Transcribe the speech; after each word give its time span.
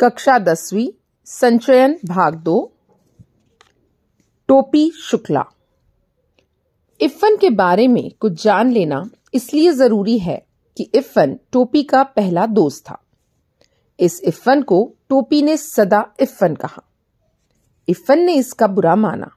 कक्षा 0.00 0.38
दसवीं, 0.38 0.88
संचयन 1.26 1.96
भाग 2.04 2.34
दो, 2.36 2.56
टोपी 4.48 4.90
शुक्ला। 5.00 5.44
इफ़न 7.00 7.36
के 7.36 7.50
बारे 7.50 7.86
में 7.88 8.10
कुछ 8.20 8.42
जान 8.42 8.70
लेना 8.72 9.02
इसलिए 9.34 9.72
ज़रूरी 9.72 10.18
है 10.18 10.36
कि 10.76 10.88
इफ़न 10.94 11.36
टोपी 11.52 11.82
का 11.82 12.02
पहला 12.10 12.44
दोस्त 12.48 12.84
था। 12.84 12.98
इस 13.98 14.20
इफ़न 14.22 14.62
को 14.62 14.82
टोपी 15.08 15.40
ने 15.42 15.56
सदा 15.56 16.04
इफ़न 16.20 16.54
कहा। 16.54 16.82
इफ़न 17.88 18.20
ने 18.20 18.34
इसका 18.34 18.66
बुरा 18.66 18.94
माना, 18.96 19.30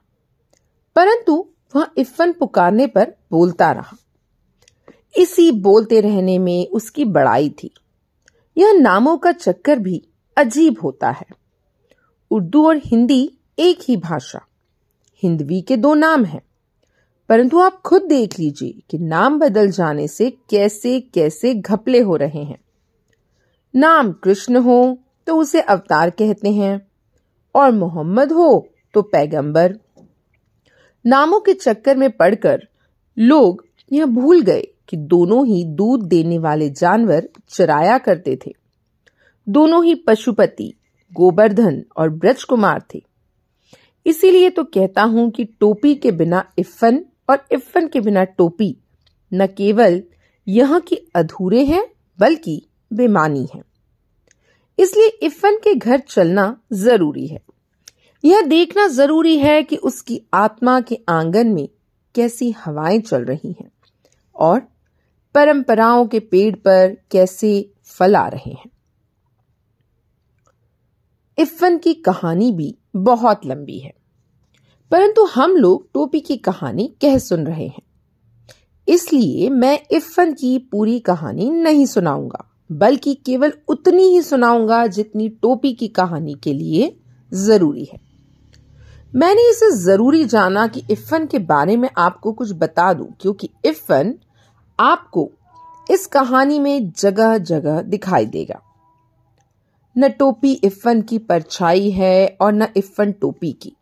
परंतु 0.96 1.44
वह 1.74 1.86
इफ़न 1.98 2.32
पुकारने 2.32 2.86
पर 2.88 3.14
बोलता 3.30 3.70
रहा। 3.72 3.96
इसी 5.14 5.50
बोलते 5.52 6.00
रहने 6.00 6.38
में 6.38 6.68
उसकी 6.68 7.04
बड़ाई 7.06 7.50
थी। 7.54 7.72
यह 8.56 8.72
नामों 8.74 9.16
का 9.16 9.32
चक्कर 9.32 9.78
भी 9.78 10.02
अजीब 10.36 10.76
होता 10.82 11.10
है। 11.10 11.26
उर्दू 12.30 12.68
और 12.68 12.80
हिंदी 12.84 13.32
एक 13.58 13.78
ही 13.88 13.96
भाषा। 13.96 14.40
हिंदवी 15.22 15.60
के 15.60 15.76
दो 15.76 15.94
नाम 15.94 16.24
हैं। 16.24 16.42
परंतु 17.28 17.58
आप 17.58 17.80
खुद 17.80 18.02
देख 18.02 18.38
लीजिए 18.38 18.82
कि 18.90 18.98
नाम 18.98 19.38
बदल 19.38 19.70
जाने 19.70 20.08
से 20.08 20.30
कैसे 20.30 21.00
कैसे 21.00 21.54
घपले 21.54 22.00
हो 22.00 22.16
रहे 22.16 22.44
हैं। 22.44 22.58
नाम 23.74 24.12
कृष्ण 24.12 24.56
हो 24.56 24.98
तो 25.26 25.36
उसे 25.36 25.60
अवतार 25.60 26.10
कहते 26.10 26.50
हैं 26.50 26.88
और 27.54 27.72
मोहम्मद 27.72 28.32
हो 28.32 28.68
तो 28.94 29.02
पैगंबर। 29.02 29.78
नामों 31.06 31.40
के 31.40 31.52
चक्कर 31.52 31.96
में 31.96 32.10
पड़कर 32.10 32.68
लोग 33.18 33.64
यह 33.92 34.06
भूल 34.06 34.40
गए 34.40 34.62
कि 34.88 34.96
दोनों 34.96 35.46
ही 35.46 35.64
दूध 35.64 36.02
देने 36.02 36.38
वाले 36.38 36.70
जानवर 36.70 37.28
चराया 37.48 37.98
करते 37.98 38.38
थे। 38.46 38.59
दोनों 39.46 39.84
ही 39.84 39.94
पशुपति, 39.94 40.74
गोवर्धन 41.12 41.84
और 41.96 42.10
ब्रज 42.10 42.44
कुमार 42.44 42.82
थे। 42.94 43.02
इसीलिए 44.06 44.50
तो 44.50 44.64
कहता 44.64 45.02
हूँ 45.02 45.30
कि 45.30 45.44
टोपी 45.44 45.94
के 45.94 46.12
बिना 46.12 46.44
इफ़न 46.58 47.04
और 47.30 47.44
इफ़न 47.52 47.88
के 47.88 48.00
बिना 48.00 48.24
टोपी 48.24 48.76
न 49.32 49.46
केवल 49.46 50.02
यहाँ 50.46 50.80
की 50.80 50.96
अधूरे 51.14 51.64
हैं, 51.64 51.84
बल्कि 52.18 52.62
बेमानी 52.92 53.48
है। 53.54 53.62
इसलिए 54.78 55.08
इफ़न 55.22 55.56
के 55.56 55.74
घर 55.74 55.98
चलना 55.98 56.56
ज़रूरी 56.72 57.26
है। 57.26 57.40
यह 58.24 58.42
देखना 58.42 58.86
ज़रूरी 58.88 59.36
है 59.38 59.62
कि 59.62 59.76
उसकी 59.76 60.20
आत्मा 60.34 60.80
के 60.80 60.98
आँगन 61.08 61.48
में 61.48 61.68
कैसी 62.14 62.50
हवाएँ 62.50 63.00
चल 63.00 63.24
रही 63.24 63.52
हैं 63.60 63.70
और 64.36 64.60
परंपराओं 65.34 66.06
के 66.06 66.20
पेड़ 66.20 66.54
पर 66.56 66.96
कैसे 67.10 67.70
फल 67.86 68.16
आ 68.16 68.26
रहे 68.28 68.52
हैं। 68.52 68.69
इफ़न 71.40 71.78
की 71.78 71.94
कहानी 71.94 72.50
भी 72.52 72.74
बहुत 72.96 73.46
लंबी 73.46 73.78
है। 73.78 73.92
परंतु 74.90 75.24
हम 75.24 75.56
लोग 75.56 75.86
टोपी 75.94 76.20
की 76.20 76.36
कहानी 76.36 76.86
कह 77.02 77.18
सुन 77.18 77.46
रहे 77.46 77.66
हैं। 77.66 77.82
इसलिए 78.88 79.48
मैं 79.50 79.78
इफ़न 79.90 80.32
की 80.32 80.58
पूरी 80.58 81.00
कहानी 81.00 81.50
नहीं 81.50 81.86
सुनाऊँगा, 81.86 82.44
बल्कि 82.72 83.14
केवल 83.14 83.52
उतनी 83.68 84.02
ही 84.02 84.22
सुनाऊँगा 84.22 84.86
जितनी 84.86 85.28
टोपी 85.28 85.72
की 85.72 85.88
कहानी 85.88 86.34
के 86.34 86.52
लिए 86.52 86.96
ज़रूरी 87.32 87.84
है। 87.84 88.00
मैंने 89.14 89.50
इसे 89.50 89.70
ज़रूरी 89.76 90.24
जाना 90.24 90.66
कि 90.66 90.82
इफ़न 90.90 91.26
के 91.26 91.38
बारे 91.38 91.76
में 91.76 91.88
आपको 91.98 92.32
कुछ 92.32 92.52
बता 92.52 92.92
दूँ, 92.92 93.12
क्योंकि 93.20 93.50
इफ़न 93.64 94.14
आपको 94.80 95.30
इस 95.90 96.06
कहानी 96.06 96.58
में 96.58 96.90
जगह 96.90 97.38
जगह 97.38 97.82
दिखाई 97.82 98.26
देगा। 98.26 98.60
न 99.96 100.08
टोपी 100.08 100.52
इफ़न 100.54 101.00
की 101.02 101.18
परछाई 101.18 101.90
है 101.90 102.36
और 102.40 102.52
न 102.52 102.66
इफ़न 102.76 103.12
टोपी 103.12 103.52
की। 103.52 103.72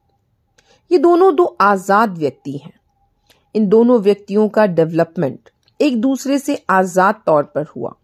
ये 0.91 0.99
दोनों 0.99 1.35
दो 1.37 1.45
आज़ाद 1.61 2.19
व्यक्ति 2.19 2.57
हैं। 2.57 2.73
इन 3.55 3.69
दोनों 3.69 4.01
व्यक्तियों 4.01 4.49
का 4.49 4.67
डेवलपमेंट 4.67 5.51
एक 5.81 6.01
दूसरे 6.01 6.39
से 6.39 6.63
आज़ाद 6.71 7.21
तौर 7.27 7.43
पर 7.45 7.67
हुआ। 7.77 7.95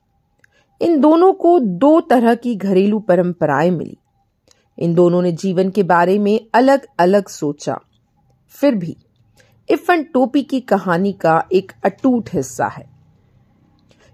इन 0.81 1.01
दोनों 1.01 1.33
को 1.33 1.59
दो 1.61 2.01
तरह 2.01 2.34
की 2.34 2.55
घरेलू 2.56 2.99
परंपराएँ 3.01 3.71
मिली। 3.71 3.97
इन 4.78 4.95
दोनों 4.95 5.23
ने 5.23 5.33
जीवन 5.33 5.71
के 5.71 5.83
बारे 5.83 6.19
में 6.19 6.39
अलग 6.55 6.87
अलग 6.99 7.28
सोचा। 7.28 7.81
फिर 8.55 8.75
भी 8.75 8.97
इफ़न 9.69 10.03
टोपी 10.05 10.43
की 10.43 10.61
कहानी 10.61 11.12
का 11.12 11.43
एक 11.53 11.73
अटूट 11.84 12.31
हिस्सा 12.33 12.67
है। 12.67 12.94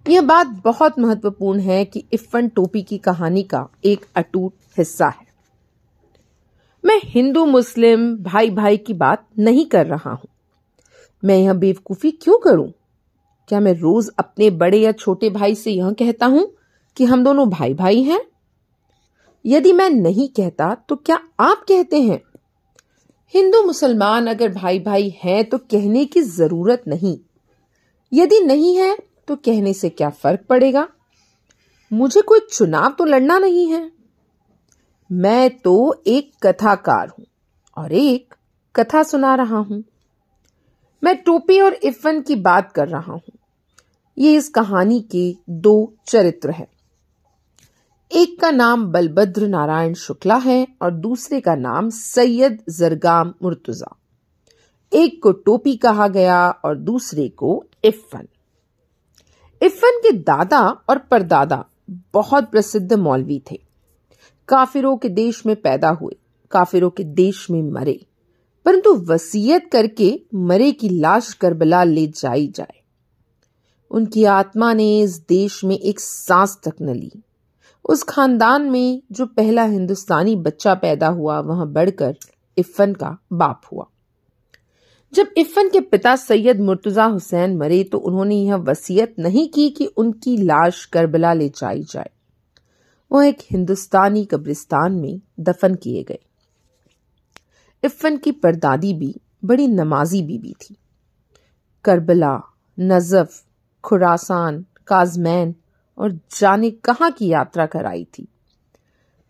यह 0.09 0.21
बात 0.21 0.47
बहुत 0.47 0.99
महत्वपूर्ण 0.99 1.61
है 1.61 1.85
कि 1.85 2.05
इफ़न 2.13 2.49
टोपी 2.49 2.83
की 2.83 2.99
कहानी 2.99 3.43
का 3.43 3.69
एक 3.85 4.07
अटूट 4.17 4.53
हिस्सा 4.79 5.09
है। 5.09 5.27
मैं 6.85 7.01
हिंदू, 7.05 7.45
मुस्लिम 7.45 8.17
भाई 8.17 8.51
भाई 8.51 8.77
की 8.77 8.95
बात 8.95 9.27
नहीं 9.39 9.67
कर 9.67 9.87
रहा 9.87 10.11
हूँ। 10.11 10.29
मैं 11.25 11.39
यह 11.39 11.53
बेवकूफ़ी 11.53 12.11
क्यों 12.11 12.39
करूँ? 12.39 12.73
क्या 13.49 13.61
मैं 13.61 13.73
रोज 13.73 14.11
अपने 14.19 14.51
बड़े 14.51 14.79
या 14.79 14.93
छोटे 14.93 15.31
भाई 15.31 15.55
से 15.55 15.71
यह 15.71 15.91
कहता 15.91 16.27
हूँ 16.27 16.57
कि 16.97 17.05
हम 17.05 17.25
दोनों 17.25 17.51
भाई 17.51 17.75
भाई 17.75 18.03
हैं? 18.03 18.21
यदि 19.47 19.73
मैं 19.73 19.91
नहीं 19.91 20.29
कहता 20.29 20.75
तो 20.75 20.97
क्या 20.97 21.21
आप 21.41 21.65
कहते 21.69 22.01
हैं? 22.01 22.23
हिंदू, 23.35 23.63
मुसलमान 23.63 24.27
अगर 24.27 24.49
भाई 24.49 24.79
भाई 24.79 25.15
हैं 25.25 25.45
तो 25.45 25.59
कहने 25.59 26.05
की 26.05 26.23
ज़रूरत 26.23 26.83
नहीं। 26.89 27.19
यदि 28.13 28.41
नहीं 28.41 28.77
है 28.77 29.10
तो 29.29 29.37
कहने 29.37 29.73
से 29.73 29.89
क्या 29.89 30.11
फ़र्क 30.11 30.41
पड़ेगा? 30.49 30.89
मुझे 31.93 32.23
कोई 32.23 32.41
चुनाव 32.53 32.93
तो 32.93 33.05
लड़ना 33.05 33.39
नहीं 33.39 33.73
है। 33.73 33.93
मैं 35.13 35.59
तो 35.59 36.03
एक 36.07 36.47
कथाकार 36.47 37.09
हूँ 37.09 37.27
और 37.77 37.93
एक 37.93 38.35
कथा 38.77 39.03
सुना 39.03 39.35
रहा 39.35 39.59
हूँ। 39.59 39.85
मैं 41.05 41.17
टोपी 41.17 41.61
और 41.61 41.75
इफ़न 41.75 42.21
की 42.21 42.37
बात 42.37 42.73
कर 42.73 42.89
रहा 42.89 43.13
हूँ। 43.13 43.39
ये 44.19 44.35
इस 44.35 44.49
कहानी 44.49 45.01
के 45.01 45.37
दो 45.51 45.95
चरित्र 46.07 46.51
हैं। 46.51 46.67
एक 48.13 48.41
का 48.41 48.51
नाम 48.51 48.87
बलभद्र 48.87 49.49
नारायण 49.49 49.95
शुक्ला 49.95 50.37
है 50.37 50.67
और 50.83 50.91
दूसरे 50.91 51.41
का 51.41 51.55
नाम 51.55 51.91
सैयद 51.91 52.63
जरगाम 52.69 53.35
मुर्तुजा। 53.43 53.97
एक 54.93 55.23
को 55.23 55.33
टोपी 55.33 55.77
कहा 55.77 56.09
गया 56.09 56.51
और 56.51 56.77
दूसरे 56.77 57.29
को 57.29 57.65
इफ़न 57.85 58.29
इफ़न 59.63 59.99
के 59.99 60.13
दादा 60.13 60.61
और 60.61 60.99
परदादा 60.99 61.65
बहुत 62.13 62.51
प्रसिद्ध 62.51 62.93
मौलवी 62.93 63.43
थे। 63.51 63.61
काफिरों 64.49 64.97
के 64.97 65.09
देश 65.09 65.47
में 65.47 65.57
पैदा 65.57 65.89
हुए, 65.89 66.17
काफिरों 66.51 66.91
के 66.91 67.05
देश 67.05 67.51
में 67.51 67.63
मरे, 67.63 68.07
परंतु 68.65 68.95
वसीयत 68.95 69.69
करके 69.73 70.23
मरे 70.35 70.73
की 70.73 70.89
लाश 70.89 71.33
करबला 71.33 71.85
ले 71.85 72.07
जाई 72.07 72.49
जाए। 72.49 72.81
उनकी 73.91 74.25
आत्मा 74.25 74.73
ने 74.73 75.01
इस 75.01 75.27
देश 75.29 75.65
में 75.65 75.79
एक 75.79 76.01
सांस 76.01 76.59
तक 76.65 76.75
न 76.83 76.95
ली। 76.95 77.13
उस 77.85 78.03
खानदान 78.03 78.63
में 78.63 79.03
जो 79.13 79.27
पहला 79.27 79.65
हिंदुस्तानी 79.65 80.37
बच्चा 80.37 80.75
पैदा 80.75 81.09
हुआ, 81.09 81.41
वहाँ 81.41 81.73
बढ़कर 81.73 82.17
इफ़न 82.59 82.95
का 82.95 83.19
बाप 83.33 83.63
हुआ। 83.73 83.87
जब 85.13 85.29
इफ़न 85.37 85.69
के 85.69 85.81
पिता 85.81 86.15
सैयद 86.17 86.61
मुर्तजा 86.61 87.05
हुसैन 87.05 87.57
मरे 87.57 87.83
तो 87.85 87.99
उन्होंने 87.99 88.37
यह 88.37 88.57
वसीयत 88.57 89.15
नहीं 89.19 89.49
की 89.49 89.69
कि 89.71 89.87
उनकी 89.87 90.37
लाश 90.37 90.85
करबला 90.85 91.33
ले 91.33 91.49
जाई 91.49 91.83
जाए। 91.83 92.11
वह 93.11 93.27
एक 93.27 93.39
हिंदुस्तानी 93.51 94.25
कब्रिस्तान 94.25 94.93
में 94.93 95.21
दफन 95.41 95.75
किए 95.75 96.03
गए। 96.03 96.19
इफ़न 97.83 98.17
की 98.17 98.33
परदादी 98.33 98.93
भी, 98.95 99.15
बड़ी 99.45 99.67
नमाजी 99.69 100.23
बीबी 100.23 100.53
थी। 100.53 100.77
करबला, 101.85 102.41
नजफ, 102.79 103.43
खुरासान, 103.85 104.65
काजमैन 104.87 105.55
और 105.99 106.13
जाने 106.39 106.71
कहाँ 106.71 107.11
की 107.11 107.29
यात्रा 107.29 107.67
कराई 107.67 108.05
थी। 108.05 108.29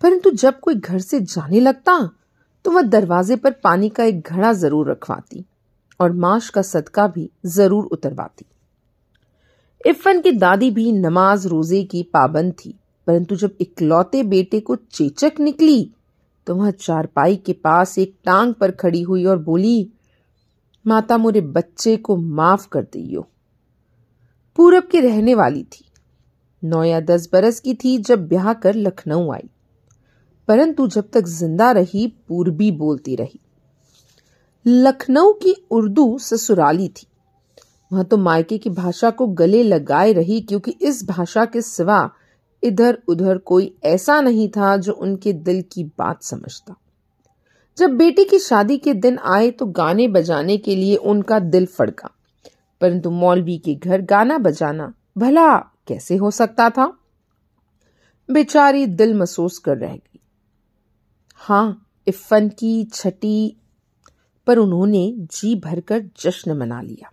परंतु 0.03 0.31
जब 0.31 0.61
कोई 0.61 0.75
घर 0.75 0.99
से 0.99 1.21
जाने 1.21 1.61
लगता 1.61 1.99
तो 2.65 2.71
वह 2.71 2.83
दरवाजे 2.83 3.37
पर 3.37 3.53
पानी 3.65 3.89
का 3.89 4.05
एक 4.05 4.21
घड़ा 4.21 4.53
ज़रूर 4.53 4.91
रखवाती। 4.91 5.45
और 6.01 6.13
माश 6.15 6.49
का 6.49 6.63
सदका 6.65 7.07
भी 7.09 7.29
ज़रूर 7.49 7.85
उतरवाती। 7.87 8.45
इफ़न 9.81 10.21
की 10.21 10.33
दादी 10.33 10.71
भी 10.71 10.91
नमाज़ 10.95 11.47
रोज़े 11.49 11.83
की 11.85 12.03
पाबंद 12.05 12.53
थी, 12.55 12.75
परंतु 13.07 13.37
जब 13.37 13.57
इकलौते 13.61 14.23
बेटे 14.25 14.61
को 14.61 14.77
चेचक 14.77 15.41
निकली 15.41 15.91
तो 16.47 16.55
वह 16.57 16.71
चारपाई 16.73 17.37
के 17.37 17.53
पास 17.55 17.99
एक 17.99 18.15
टांग 18.25 18.55
पर 18.55 18.71
खड़ी 18.73 19.01
हुई 19.03 19.25
और 19.25 19.39
बोली, 19.41 19.91
माता, 20.85 21.17
मोरे 21.19 21.41
बच्चे 21.41 21.97
को 21.99 22.17
माफ़ 22.17 22.67
कर 22.69 22.83
दियो। 22.85 23.27
पूरब 24.59 24.89
की 24.91 25.01
रहने 25.01 25.35
वाली 25.35 25.63
थी। 25.65 25.85
नौ 26.63 26.83
या 26.85 27.01
दस 27.03 27.29
बरस 27.33 27.61
की 27.61 27.75
थी 27.75 27.97
जब 28.01 28.27
ब्याह 28.29 28.53
कर 28.55 28.75
लखनऊ 28.77 29.31
आई, 29.33 29.49
परंतु 30.49 30.87
जब 30.89 31.11
तक 31.11 31.27
ज़िंदा 31.29 31.71
रही 31.73 32.07
पूर्वी 32.29 32.71
बोलती 32.73 33.17
रही। 33.17 33.41
लखनऊ 34.67 35.33
की 35.33 35.67
उर्दू 35.71 36.19
ससुराली 36.19 36.89
थी। 36.89 37.07
वह 37.93 38.03
तो 38.03 38.17
मायके 38.17 38.59
की 38.59 38.71
भाषा 38.71 39.11
को 39.11 39.27
गले 39.27 39.63
लगाए 39.63 40.13
रही 40.13 40.41
क्योंकि 40.41 40.71
इस 40.71 41.05
भाषा 41.05 41.45
के 41.45 41.63
सिवा 41.63 42.11
इधर 42.63 42.99
उधर 43.09 43.39
कोई 43.39 43.75
ऐसा 43.85 44.21
नहीं 44.21 44.49
था 44.49 44.77
जो 44.77 44.93
उनके 44.93 45.33
दिल 45.33 45.65
की 45.73 45.85
बात 45.85 46.23
समझता। 46.23 46.77
जब 47.79 47.91
बेटी 47.91 48.25
की 48.25 48.39
शादी 48.39 48.79
के 48.79 48.95
दिन 48.95 49.19
आए 49.19 49.51
तो 49.51 49.67
गाने 49.67 50.09
बजाने 50.09 50.57
के 50.57 50.77
लिए 50.77 50.97
उनका 50.97 51.39
दिल 51.39 51.67
फड़का। 51.67 52.11
परंतु 52.81 53.11
मौलवी 53.11 53.59
के 53.59 53.75
घर 53.75 54.01
गाना 54.01 54.39
बजाना 54.39 54.95
भला 55.19 55.57
कैसे 55.59 56.17
हो 56.17 56.31
सकता 56.31 56.71
था? 56.71 56.99
बेचारी 58.31 58.87
दिल 58.87 59.15
महसूस 59.15 59.59
कर 59.59 59.77
रह 59.77 59.97
गई। 59.97 60.21
हाँ 61.35 61.87
इफ़न 62.07 62.49
की 62.49 62.85
छठी 62.85 63.57
पर 64.51 64.59
उन्होंने 64.59 65.03
जी 65.33 65.55
भरकर 65.61 66.05
जश्न 66.19 66.57
मना 66.59 66.81
लिया। 66.83 67.11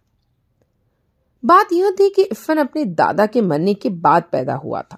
बात 1.44 1.74
यह 1.74 1.92
थी 1.92 2.10
कि 2.10 2.24
इफ़न 2.24 2.58
अपने 2.58 2.86
दादा 2.86 3.26
के 3.26 3.42
मरने 3.44 3.74
के 3.74 3.90
बाद 3.90 4.24
पैदा 4.32 4.54
हुआ 4.56 4.82
था। 4.82 4.98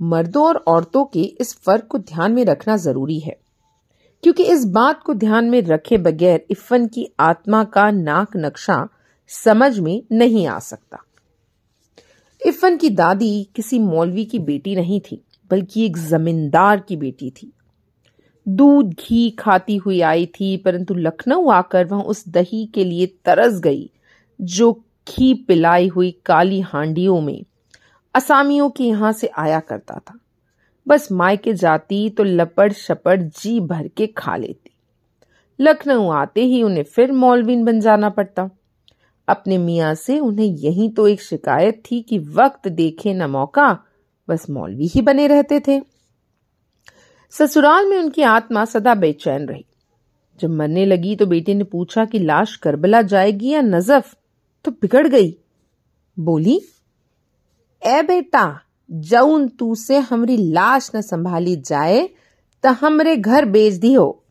मर्दों 0.00 0.46
और 0.46 0.56
औरतों 0.68 1.04
के 1.04 1.22
इस 1.40 1.54
फ़र्क 1.56 1.86
को 1.86 1.98
ध्यान 2.00 2.32
में 2.32 2.44
रखना 2.44 2.76
ज़रूरी 2.76 3.18
है, 3.18 3.36
क्योंकि 4.22 4.44
इस 4.44 4.64
बात 4.66 5.02
को 5.02 5.14
ध्यान 5.16 5.50
में 5.50 5.60
रखे 5.62 5.98
बगैर 5.98 6.46
इफ़न 6.50 6.86
की 6.86 7.06
आत्मा 7.20 7.62
का 7.66 7.90
नाक 7.90 8.36
नक्शा 8.36 8.88
समझ 9.30 9.78
में 9.78 10.02
नहीं 10.12 10.46
आ 10.46 10.58
सकता। 10.60 10.98
इफ़न 12.40 12.76
की 12.76 12.90
दादी 12.90 13.48
किसी 13.56 13.78
मौलवी 13.78 14.24
की 14.24 14.38
बेटी 14.40 14.74
नहीं 14.76 15.00
थी, 15.00 15.22
बल्कि 15.50 15.84
एक 15.86 15.96
जमींदार 15.98 16.80
की 16.80 16.96
बेटी 16.96 17.30
थी। 17.32 17.52
दूध 18.48 18.92
घी 18.92 19.30
खाती 19.30 19.76
हुई 19.76 20.00
आई 20.00 20.26
थी, 20.26 20.56
परंतु 20.56 20.94
लखनऊ 20.94 21.48
आकर 21.48 21.84
वह 21.84 22.02
उस 22.02 22.28
दही 22.28 22.64
के 22.66 22.84
लिए 22.84 23.06
तरस 23.24 23.60
गई, 23.60 23.90
जो 24.40 24.72
घी 25.08 25.34
पिलाई 25.34 25.88
हुई 25.88 26.10
काली 26.26 26.60
हांडियों 26.60 27.20
में। 27.20 27.44
असामियों 28.14 28.70
के 28.70 28.84
यहाँ 28.84 29.12
से 29.12 29.30
आया 29.38 29.60
करता 29.60 29.98
था। 29.98 30.18
बस 30.86 31.08
मायके 31.12 31.52
जाती 31.54 32.08
तो 32.10 32.24
लपड़ 32.24 32.72
शपड़ 32.72 33.20
जी 33.22 33.60
भर 33.60 33.88
के 33.88 34.06
खा 34.06 34.36
लेती। 34.36 34.70
लखनऊ 35.60 36.08
आते 36.10 36.44
ही 36.44 36.62
उन्हें 36.62 36.84
फिर 36.84 37.12
मौलवीन 37.12 37.64
बन 37.64 37.80
जाना 37.80 38.08
पड़ता। 38.10 38.50
अपने 39.28 39.58
मियाँ 39.58 39.94
से 39.94 40.18
उन्हें 40.18 40.46
यही 40.46 40.88
तो 40.88 41.08
एक 41.08 41.22
शिकायत 41.22 41.82
थी 41.90 42.00
कि 42.02 42.18
वक्त 42.18 42.68
देखे 42.68 43.14
न 43.14 43.22
मौका, 43.22 43.78
बस 44.28 44.50
मौलवी 44.50 44.86
ही 44.86 45.02
बने 45.02 45.26
रहते 45.26 45.60
थे। 45.60 45.80
ससुराल 47.32 47.86
में 47.86 47.96
उनकी 47.98 48.22
आत्मा 48.24 48.64
सदा 48.64 48.94
बेचैन 48.96 49.46
रही। 49.46 49.64
जब 50.40 50.50
मरने 50.50 50.84
लगी 50.86 51.14
तो 51.16 51.26
बेटे 51.26 51.54
ने 51.54 51.64
पूछा 51.64 52.04
कि 52.04 52.18
लाश 52.18 52.56
करबला 52.56 53.02
जाएगी 53.02 53.48
या 53.48 53.60
नजफ 53.62 54.14
तो 54.64 54.70
बिगड़ 54.72 55.06
गई। 55.06 55.34
बोली, 56.16 56.60
ए 57.82 58.02
बेटा, 58.02 58.60
जऊन 58.90 59.48
तू 59.48 59.74
से 59.74 59.98
हमारी 59.98 60.36
लाश 60.52 60.90
न 60.96 61.00
संभाली 61.02 61.56
जाए 61.58 62.08
तो 62.64 62.70
हमरे 62.76 63.16
घर 63.16 63.44
बेच 63.46 63.74
दी 63.74 63.92
हो 63.94 64.24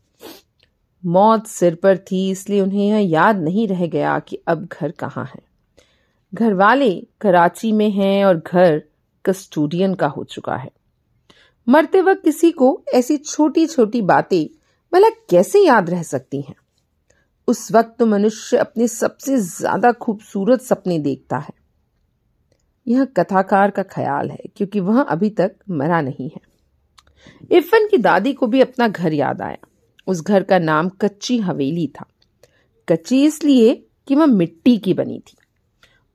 मौत 1.02 1.46
सिर 1.46 1.74
पर 1.74 1.98
थी, 1.98 2.30
इसलिए 2.30 2.60
उन्हें 2.60 2.86
यह 2.86 3.10
याद 3.10 3.38
नहीं 3.38 3.66
रह 3.68 3.86
गया 3.86 4.18
कि 4.18 4.38
अब 4.48 4.66
घर 4.72 4.90
कहाँ 4.90 5.24
है। 5.24 5.40
घर 6.32 6.54
वाले 6.54 6.90
कराची 7.20 7.70
में 7.72 7.90
हैं 7.90 8.24
और 8.24 8.42
घर 8.46 8.82
कस्टूडियन 9.24 9.94
का 9.94 10.06
हो 10.06 10.24
चुका 10.24 10.56
है। 10.56 10.70
मरते 11.68 12.00
वक्त 12.00 12.24
किसी 12.24 12.50
को 12.50 12.82
ऐसी 12.94 13.16
छोटी 13.16 13.66
छोटी 13.66 14.02
बातें 14.02 14.46
भला 14.92 15.08
कैसे 15.08 15.66
याद 15.66 15.90
रह 15.90 16.02
सकती 16.02 16.40
हैं? 16.40 16.54
उस 17.48 17.72
वक्त 17.72 17.96
तो 17.98 18.06
मनुष्य 18.06 18.56
अपने 18.56 18.88
सबसे 18.88 19.36
ज़्यादा 19.36 19.92
खूबसूरत 19.92 20.60
सपने 20.60 20.98
देखता 20.98 21.38
है। 21.38 21.54
यह 22.86 23.04
कथाकार 23.04 23.70
का 23.70 23.82
ख्याल 23.82 24.30
है, 24.30 24.38
क्योंकि 24.56 24.80
वह 24.80 25.00
अभी 25.00 25.30
तक 25.30 25.54
मरा 25.70 26.00
नहीं 26.00 26.30
है। 26.30 26.40
इरफन 27.52 27.88
की 27.88 27.98
दादी 27.98 28.32
को 28.32 28.46
भी 28.46 28.60
अपना 28.60 28.88
घर 28.88 29.12
याद 29.12 29.42
आया। 29.42 29.56
उस 30.06 30.22
घर 30.22 30.42
का 30.42 30.58
नाम 30.58 30.88
कच्ची 30.88 31.38
हवेली 31.38 31.86
था। 31.86 32.06
कच्ची 32.88 33.24
इसलिए 33.24 33.86
कि 34.08 34.14
वह 34.14 34.26
मिट्टी 34.26 34.78
की 34.78 34.94
बनी 34.94 35.18
थी। 35.18 35.36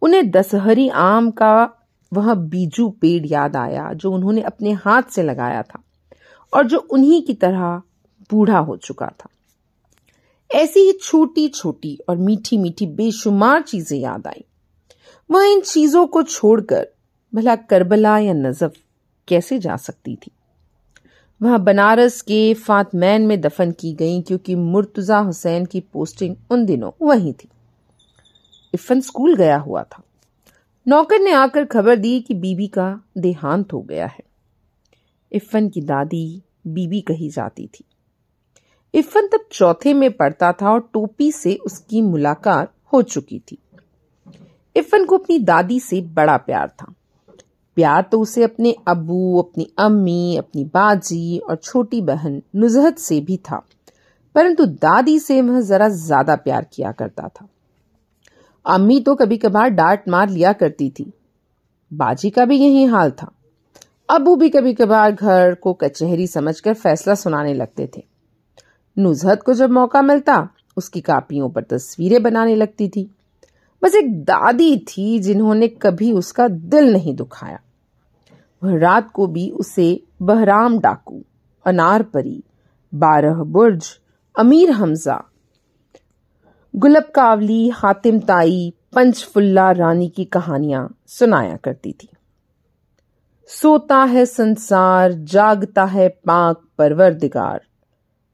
उन्हें 0.01 0.31
दशहरी 0.31 0.89
आम 0.89 1.31
का 1.31 1.82
वह 2.13 2.33
बीजू 2.33 2.89
पेड़ 2.89 3.25
याद 3.25 3.56
आया 3.56 3.94
जो 3.94 4.12
उन्होंने 4.12 4.42
अपने 4.42 4.71
हाथ 4.71 5.04
से 5.04 5.24
लगाया 5.24 5.62
था 5.62 5.83
और 6.54 6.68
जो 6.68 6.77
उन्हीं 6.77 7.21
की 7.21 7.33
तरह 7.33 7.81
बूढ़ा 8.31 8.57
हो 8.57 8.77
चुका 8.77 9.07
था। 9.07 9.30
ऐसी 10.51 10.80
ही 10.80 10.92
छोटी 10.92 11.48
छोटी 11.48 12.00
और 12.10 12.18
मीठी 12.18 12.57
मीठी 12.57 12.88
बेशुमार 12.88 13.62
चीज़ें 13.62 14.00
याद 14.00 14.27
आई। 14.27 14.44
वह 15.31 15.45
इन 15.45 15.62
चीज़ों 15.62 16.07
को 16.07 16.24
छोड़कर 16.24 16.88
भला 17.36 17.56
करबला 17.56 18.18
या 18.19 18.33
नजफ 18.33 18.74
कैसे 19.27 19.59
जा 19.59 19.75
सकती 19.77 20.16
थी? 20.16 20.31
वह 21.42 21.57
बनारस 21.57 22.21
के 22.21 22.54
फातमैन 22.54 23.21
में 23.21 23.42
दफन 23.42 23.71
की 23.71 23.94
गई 23.94 24.21
क्योंकि 24.21 24.56
मुर्तजा 24.56 25.18
हुसैन 25.18 25.66
की 25.66 25.80
पोस्टिंग 25.80 26.36
उन 26.51 26.66
दिनों 26.66 26.92
वहीं 27.01 27.33
थी। 27.33 27.50
इफन 28.74 29.01
स्कूल 29.01 29.36
गया 29.36 29.57
हुआ 29.57 29.83
था। 29.83 30.04
नौकर 30.85 31.19
ने 31.19 31.31
आकर 31.31 31.65
खबर 31.65 31.95
दी 31.95 32.19
कि 32.21 32.33
बीबी 32.33 32.68
का 32.68 32.88
देहांत 33.18 33.74
हो 33.74 33.81
गया 33.81 34.06
है। 34.07 34.24
इफन 35.31 35.69
की 35.69 35.81
दादी 35.81 36.41
बीबी 36.68 37.00
कही 37.01 37.30
जाती 37.30 37.68
थी। 37.68 37.83
इफन 38.94 39.27
तब 39.27 39.45
चौथे 39.51 39.94
में 39.94 40.12
पढ़ता 40.12 40.51
था 40.51 40.71
और 40.71 40.89
टोपी 40.94 41.31
से 41.31 41.56
उसकी 41.56 42.01
मुलाकात 42.01 42.74
हो 42.94 43.01
चुकी 43.03 43.39
थी। 43.41 43.57
इफन 44.75 45.06
को 45.06 45.18
अपनी 45.18 45.39
दादी 45.41 45.80
से 45.80 46.01
बड़ा 46.12 46.38
प्यार 46.39 46.68
था। 46.71 46.94
प्यार 47.77 48.01
तो 48.01 48.19
उसे 48.19 48.44
अपने 48.44 48.75
अबू, 48.88 49.39
अपनी 49.41 49.68
अम्मी, 49.80 50.35
अपनी 50.38 50.63
बाजी 50.65 51.38
और 51.39 51.56
छोटी 51.56 52.01
बहन 52.01 52.41
नुजहत 52.56 52.97
से 52.97 53.19
भी 53.21 53.38
था, 53.39 53.63
परंतु 54.35 54.65
दादी 54.65 55.18
से 55.19 55.41
वह 55.41 55.62
जरा 55.62 55.89
ज़्यादा 55.89 56.35
प्यार 56.35 56.68
किया 56.74 56.91
करता 56.91 57.27
था। 57.30 57.47
अम्मी 58.65 59.00
तो 59.00 59.15
कभी 59.15 59.38
कभार 59.38 59.69
डांट 59.69 60.04
मार 60.10 60.30
लिया 60.30 60.54
करती 60.54 60.89
थी। 60.89 61.13
बाजी 61.94 62.30
का 62.30 62.45
भी 62.45 62.57
यही 62.57 62.86
हाल 62.86 63.12
था। 63.12 63.31
अबू 64.10 64.36
भी 64.36 64.50
कभी 64.50 64.74
कभार 64.74 65.12
घर 65.12 65.54
को 65.54 65.74
कचहरी 65.74 66.27
समझकर 66.27 66.74
फैसला 66.74 67.15
सुनाने 67.15 67.54
लगते 67.54 67.89
थे। 67.98 68.04
नुजहत 68.98 69.44
को 69.44 69.54
जब 69.54 69.69
मौका 69.69 70.01
मिलता, 70.01 70.50
उसकी 70.77 71.01
कापियों 71.01 71.50
पर 71.50 71.63
तस्वीरें 71.63 72.24
बनाने 72.24 72.56
लगती 72.56 72.89
थी। 72.89 73.15
बस 73.83 73.95
एक 73.95 74.24
दादी 74.24 74.77
थी 74.77 75.19
जिन्होंने 75.19 75.68
कभी 75.68 76.12
उसका 76.12 76.48
दिल 76.48 76.94
नहीं 76.94 77.16
दुखाया। 77.16 77.59
वह 78.63 78.80
रात 78.80 79.12
को 79.12 79.27
भी 79.27 79.50
उसे 79.50 80.04
बहराम 80.21 80.80
डाकू 80.80 81.21
अनार 81.66 82.04
परी 82.04 82.44
बारह 82.94 83.33
बुर्ज, 83.33 83.99
अमीर 84.40 84.71
हमजा 84.71 85.32
गुलब 86.73 87.03
कावली, 87.15 87.68
हातिम 87.69 88.19
ताई, 88.19 88.73
पंचफुल्ला 88.94 89.69
रानी 89.71 90.07
की 90.09 90.23
कहानियाँ 90.25 90.87
सुनाया 91.07 91.56
करती 91.56 91.92
थी। 91.92 92.07
सोता 93.49 93.97
है 94.03 94.25
संसार, 94.25 95.13
जागता 95.13 95.83
है 95.85 96.07
पाक 96.09 96.63
परवरदिगार। 96.77 97.61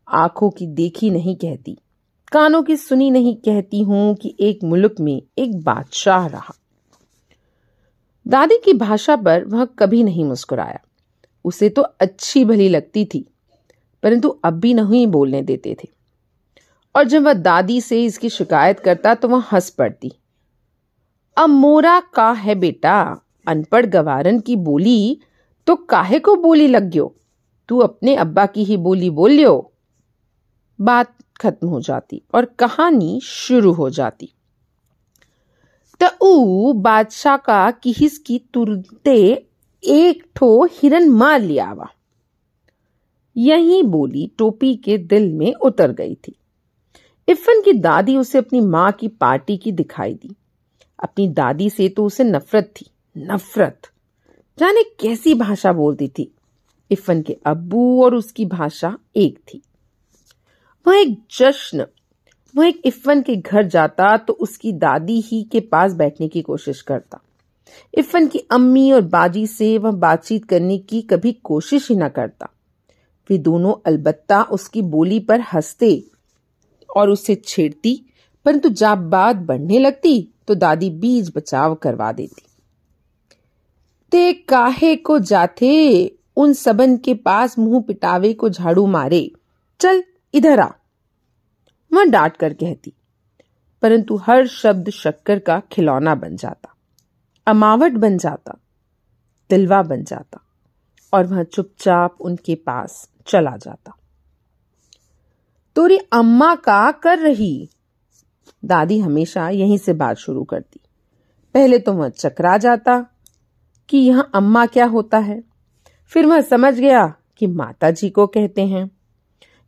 आँखों 0.08 0.50
की 0.50 0.68
देखी 0.68 1.10
नहीं 1.10 1.36
कहती, 1.36 1.78
कानों 2.32 2.64
की 2.64 2.78
सुनी 2.78 3.10
नहीं 3.12 3.36
कहती 3.38 3.82
हूँ 3.82 4.16
कि 4.16 4.36
एक 4.40 4.64
मुल्क 4.64 4.96
में 5.00 5.22
एक 5.38 5.60
बादशाह 5.64 6.28
रहा। 6.28 6.54
दादी 8.26 8.60
की 8.66 8.74
भाषा 8.78 9.16
पर 9.16 9.46
वह 9.46 9.66
कभी 9.80 10.04
नहीं 10.04 10.26
मुस्कुराया। 10.26 10.80
उसे 11.46 11.70
तो 11.70 11.82
अच्छी 11.82 12.46
भली 12.46 12.70
लगती 12.70 13.06
थी, 13.06 13.26
परंतु 14.04 14.30
अब 14.44 14.60
भी 14.60 14.74
नहीं 14.74 15.08
बोलने 15.08 15.42
देते 15.42 15.78
थे। 15.84 15.99
और 16.96 17.04
जब 17.04 17.24
वह 17.24 17.34
दादी 17.34 17.82
से 17.82 18.04
इसकी 18.06 18.30
शिकायत 18.30 18.80
करता 18.80 19.16
तो 19.16 19.28
वह 19.28 19.44
हंस 19.52 19.70
पड़ती। 19.70 20.12
अब 21.38 21.50
मोरा 21.50 22.00
का 22.14 22.32
है 22.32 22.56
बेटा, 22.56 23.22
अनपढ़ 23.48 23.86
गवारन 23.86 24.40
की 24.40 24.56
बोली 24.56 25.20
तो 25.68 25.76
काहे 25.76 26.20
को 26.20 26.36
बोली 26.36 26.68
लग 26.68 26.90
गयो? 26.90 27.16
तू 27.70 27.80
अपने 27.80 28.16
अब्बा 28.16 28.46
की 28.46 28.64
ही 28.64 28.78
बोली 28.78 29.10
बोल 29.10 29.32
लियो। 29.32 29.72
बात 30.82 31.14
खत्म 31.42 31.68
हो 31.68 31.82
जाती 31.82 32.22
और 32.36 32.46
कहानी 32.46 33.20
शुरू 33.24 33.72
हो 33.74 33.90
जाती। 33.90 34.34
तो 36.02 36.74
बादशाह 36.74 37.38
का 37.38 37.72
किहिस 37.72 38.18
की 38.18 38.40
तुरते 38.54 39.48
एक 39.84 40.24
ठो 40.36 40.66
हिरन 40.66 41.10
मार 41.10 41.40
लिया 41.40 41.90
यही 43.38 43.82
बोली 43.84 44.32
टोपी 44.38 44.76
के 44.76 44.98
दिल 44.98 45.32
में 45.34 45.54
उतर 45.54 45.92
गई 45.92 46.16
थी। 46.16 46.39
इफन 47.30 47.62
की 47.62 47.74
दादी 47.74 48.18
उसे 48.18 48.38
अपनी 48.38 48.60
माँ 48.60 48.92
की 48.92 49.08
पार्टी 49.08 49.58
की 49.58 49.72
दिखाई 49.72 50.14
दी। 50.14 50.36
अपनी 51.04 51.28
दादी 51.28 51.70
से 51.70 51.90
तो 51.90 52.06
उसे 52.06 52.24
नफरत 52.24 52.74
थी, 52.82 52.86
नफरत। 53.18 53.82
जाने 54.60 54.84
कैसी 54.84 55.34
भाषा 55.34 55.74
बोलती 55.74 56.08
थी। 56.08 56.34
इफन 56.92 57.22
के 57.22 57.38
अब्बू 57.46 58.04
और 58.04 58.16
उसकी 58.16 58.46
भाषा 58.46 58.98
एक 59.16 59.38
थी। 59.38 59.62
वह 60.88 60.96
एक 60.98 61.24
जश्न, 61.40 61.86
वह 62.56 62.68
एक 62.68 62.82
इफ़न 62.86 63.22
के 63.22 63.36
घर 63.36 63.68
जाता 63.68 64.18
तो 64.18 64.34
उसकी 64.34 64.74
दादी 64.74 65.22
ही 65.22 65.44
के 65.44 65.60
पास 65.60 65.94
बैठने 65.94 66.28
की 66.28 66.42
कोशिश 66.42 66.82
करता। 66.82 67.22
इफन 67.98 68.28
की 68.28 68.40
अम्मी 68.40 68.92
और 68.92 69.02
बाजी 69.02 69.48
से 69.48 69.78
वह 69.78 69.92
बातचीत 69.92 70.46
करने 70.46 70.78
की 70.78 71.02
कभी 71.02 71.32
कोशिश 71.34 71.90
ही 71.90 71.96
ना 71.96 72.10
करता। 72.10 72.50
वे 73.30 73.38
दोनों 73.38 73.74
अलबत्ता 73.86 74.44
उसकी 74.44 74.82
बोली 74.82 75.20
पर 75.20 75.42
हँसते 75.42 76.04
और 76.90 77.10
उसे 77.10 77.36
छेड़ती, 77.38 77.96
परंतु 78.46 78.70
जब 78.72 79.10
बात 79.10 79.36
बढ़ने 79.38 79.80
लगती 79.80 80.22
तो 80.48 80.56
दादी 80.56 80.90
बीज 80.92 81.32
बचाव 81.36 81.76
करवा 81.76 82.12
देती। 82.12 82.46
ते 84.12 84.32
काहे 84.34 84.96
को 84.96 85.20
जाते 85.22 85.72
उन 86.38 86.54
सबन 86.54 86.98
के 86.98 87.14
पास 87.16 87.58
मुँह 87.60 87.82
पिटावे 87.82 88.34
को 88.34 88.50
झाड़ू 88.50 88.86
मारे। 88.88 89.30
चल, 89.80 90.04
इधर 90.34 90.60
आ। 90.60 90.70
वह 91.92 92.06
डांट 92.06 92.38
कर 92.38 92.54
कहती, 92.54 92.94
परंतु 93.84 94.16
हर 94.18 94.48
शब्द 94.48 94.90
शक्कर 94.92 95.40
का 95.40 95.62
खिलौना 95.72 96.16
बन 96.16 96.36
जाता। 96.36 96.74
अमावट 97.48 97.92
बन 97.94 98.18
जाता 98.18 98.58
तिलवा 99.50 99.82
बन 99.84 100.04
जाता, 100.04 100.40
और 101.14 101.26
वह 101.26 101.44
चुपचाप 101.44 102.22
उनके 102.22 102.56
पास 102.58 103.08
चला 103.28 103.56
जाता। 103.58 103.96
तोरी 105.76 105.98
अम्मा 105.98 106.56
का 106.56 106.92
कर 106.92 107.20
रही। 107.20 107.70
दादी 108.66 109.00
हमेशा 109.00 109.50
यहीं 109.50 109.78
से 109.78 109.94
बात 109.94 110.18
शुरू 110.18 110.44
करती। 110.44 110.80
पहले 111.54 111.80
तो 111.80 111.94
वह 111.94 112.10
चकरा 112.10 112.58
जाता 112.58 113.06
कि 113.90 113.98
यहाँ 113.98 114.32
अम्मा 114.36 114.66
क्या 114.66 114.86
होता 114.86 115.18
है। 115.18 115.44
फिर 116.06 116.26
वह 116.26 116.42
समझ 116.42 116.74
गया 116.80 117.16
कि 117.38 117.48
माता 117.48 117.92
जी 117.92 118.10
को 118.10 118.28
कहते 118.28 118.68
हैं। 118.68 118.92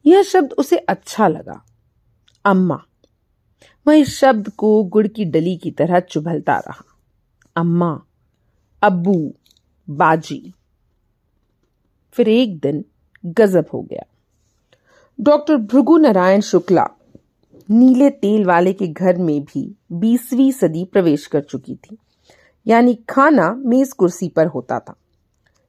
यह 0.05 0.23
शब्द 0.23 0.53
उसे 0.53 0.77
अच्छा 0.77 1.27
लगा। 1.27 1.65
अम्मा। 2.45 2.83
वह 3.87 3.95
इस 3.95 4.19
शब्द 4.19 4.49
को 4.49 4.83
गुड़ 4.83 5.07
की 5.07 5.25
डली 5.25 5.57
की 5.57 5.71
तरह 5.71 5.99
चुभलता 5.99 6.57
रहा। 6.57 6.85
अम्मा। 7.55 8.03
अब्बू। 8.81 9.33
बाजी। 9.89 10.53
फिर 12.11 12.29
एक 12.29 12.59
दिन 12.59 12.85
गजब 13.25 13.65
हो 13.73 13.81
गया। 13.81 14.10
डॉक्टर 15.21 15.55
भृगु 15.55 15.97
नारायण 15.97 16.41
शुक्ला 16.41 16.85
नीले 17.69 18.09
तेल 18.09 18.45
वाले 18.45 18.71
के 18.73 18.87
घर 18.87 19.17
में 19.17 19.41
भी 19.43 19.63
बीसवीं 19.91 20.51
सदी 20.51 20.83
प्रवेश 20.85 21.25
कर 21.27 21.41
चुकी 21.41 21.75
थी। 21.75 21.97
यानी 22.65 22.93
खाना 23.09 23.53
मेज 23.65 23.91
कुर्सी 23.93 24.29
पर 24.29 24.47
होता 24.47 24.79
था। 24.79 24.95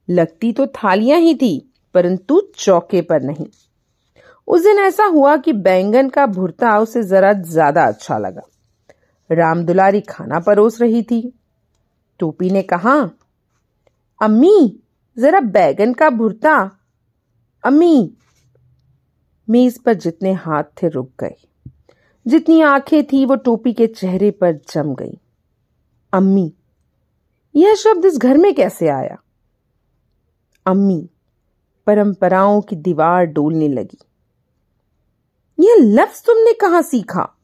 लगती 0.09 0.53
तो 0.53 0.67
थालियाँ 0.67 1.19
ही 1.19 1.35
थी, 1.35 1.73
परंतु 1.95 2.41
चौके 2.59 3.03
पर 3.03 3.23
नहीं। 3.23 3.47
उस 4.49 4.63
दिन 4.63 4.79
ऐसा 4.79 5.05
हुआ 5.05 5.37
कि 5.37 5.53
बैंगन 5.53 6.09
का 6.09 6.27
भुरता 6.27 6.79
उसे 6.79 7.03
जरा 7.03 7.33
ज़्यादा 7.33 7.83
अच्छा 7.83 8.19
लगा। 8.19 8.43
राम 9.31 9.65
दुलारी 9.65 10.01
खाना 10.01 10.41
परोस 10.41 10.81
रही 10.81 11.03
थी। 11.03 11.23
टोपी 12.21 12.51
ने 12.51 12.63
कहा, 12.63 12.97
अम्मी, 14.21 14.81
जरा 15.17 15.41
बैगन 15.41 15.93
का 15.93 16.11
भुरता। 16.11 16.57
अम्मी 17.65 18.13
मेज 19.51 19.79
पर 19.79 19.95
जितने 19.95 20.33
हाथ 20.33 20.65
थे 20.65 20.89
रुक 20.89 21.11
गए। 21.21 21.37
जितनी 22.27 22.61
आँखें 22.61 23.05
थी, 23.05 23.25
वो 23.25 23.35
टोपी 23.35 23.73
के 23.73 23.87
चेहरे 23.87 24.31
पर 24.31 24.53
जम 24.53 24.95
गई। 24.95 25.21
अम्मी, 26.13 26.55
यह 27.57 27.75
शब्द 27.75 28.05
इस 28.05 28.19
घर 28.19 28.37
में 28.37 28.55
कैसे 28.55 28.89
आया? 28.89 29.19
अम्मी, 30.67 31.11
परंपराओं 31.87 32.61
की 32.61 32.77
दीवार 32.77 33.25
डोलने 33.25 33.69
लगी। 33.69 33.99
यह 35.61 35.77
लफ्ज 35.81 36.25
तुमने 36.25 36.53
कहाँ 36.53 36.83
सीखा? 36.83 37.39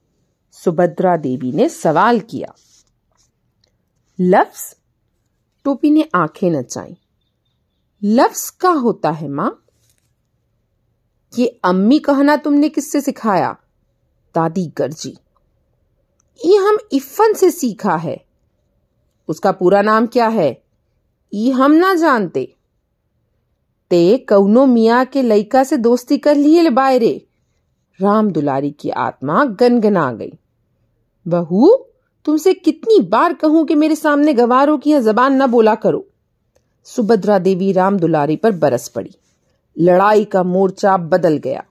सुभद्रा 0.53 1.17
देवी 1.17 1.53
ने 1.53 1.69
सवाल 1.69 2.21
किया। 2.21 2.55
लफ्ज? 4.21 4.77
टोपी 5.65 5.91
ने 5.91 6.09
आँखें 6.15 6.51
नचाई 6.51 6.97
लफ्ज 8.05 8.51
का 8.51 8.71
होता 8.71 9.11
है 9.11 9.29
माँ? 9.29 9.65
ये 11.39 11.61
अम्मी 11.65 11.99
कहना 11.99 12.37
तुमने 12.37 12.69
किससे 12.69 13.01
सिखाया? 13.01 13.57
दादी 14.35 14.73
गर्जी। 14.77 15.17
ये 16.45 16.57
हम 16.57 16.79
इफन 16.93 17.33
से 17.33 17.51
सीखा 17.51 17.97
है। 17.97 18.25
उसका 19.29 19.53
पूरा 19.53 19.83
नाम 19.83 20.07
क्या 20.07 20.29
है? 20.29 20.63
ये 21.35 21.51
हम 21.51 21.73
ना 21.73 21.95
जानते। 21.95 22.57
ते 23.91 24.19
कौनो 24.19 24.67
मिया 24.67 25.05
के 25.05 25.23
लइका 25.23 25.65
से 25.65 25.77
दोस्ती 25.77 26.19
कर 26.19 26.35
लिए 26.35 26.71
बायरे। 26.71 27.27
राम 28.01 28.31
दुलारी 28.31 28.71
की 28.71 28.91
आत्मा 28.91 29.45
गनगना 29.45 30.13
गई। 30.13 30.33
बहू, 31.29 31.85
तुमसे 32.25 32.55
कितनी 32.55 33.01
बार 33.01 33.33
कहूँ 33.33 33.67
कि 33.67 33.75
मेरे 33.75 33.97
सामने 33.97 34.35
गवारों 34.35 34.79
की 34.79 34.91
यह 34.91 35.01
जबान 35.01 35.43
न 35.43 35.47
बोला 35.47 35.75
करो? 35.75 36.09
सुभद्रा 36.85 37.39
देवी 37.39 37.73
राम 37.73 37.99
दुलारी 37.99 38.37
पर 38.37 38.53
बरस 38.53 38.89
पड़ी। 38.89 39.11
लड़ाई 39.79 40.25
का 40.25 40.43
मोर्चा 40.43 40.97
बदल 40.97 41.37
गया। 41.37 41.63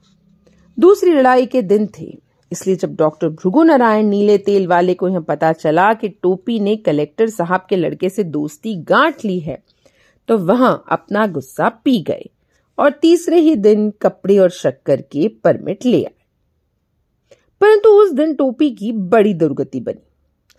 दूसरी 0.78 1.12
लड़ाई 1.12 1.46
के 1.46 1.62
दिन 1.62 1.88
थे, 2.00 2.18
इसलिए 2.52 2.76
जब 2.76 2.96
डॉक्टर 2.96 3.30
भृगु 3.30 3.64
नारायण 3.64 4.06
नीले 4.06 4.38
तेल 4.38 4.68
वाले 4.68 4.94
को 4.94 5.08
यह 5.10 5.20
पता 5.20 5.52
चला 5.54 5.94
कि 5.94 6.10
टोपी 6.10 6.60
ने 6.60 6.76
कलेक्टर 6.78 7.30
साहब 7.30 7.66
के 7.70 7.76
लड़के 7.76 8.10
से 8.10 8.24
दोस्ती 8.26 8.76
गांठ 8.84 9.26
ली 9.26 9.40
है 9.40 9.62
तो 10.30 10.38
वहाँ 10.38 10.84
अपना 10.92 11.26
गुस्सा 11.28 11.70
पी 11.84 12.02
गए 12.02 12.30
और 12.78 12.92
तीसरे 12.92 13.40
ही 13.40 13.56
दिन 13.56 13.90
कपड़े 14.02 14.38
और 14.38 14.50
शक्कर 14.50 15.02
के 15.02 15.28
परमिट 15.44 15.86
ले 15.86 16.04
आए। 16.04 16.14
परंतु 17.62 17.90
उस 18.02 18.12
दिन 18.12 18.34
टोपी 18.36 18.70
की 18.72 18.92
बड़ी 18.92 19.34
दुर्गति 19.34 19.80
बनी। 19.80 20.04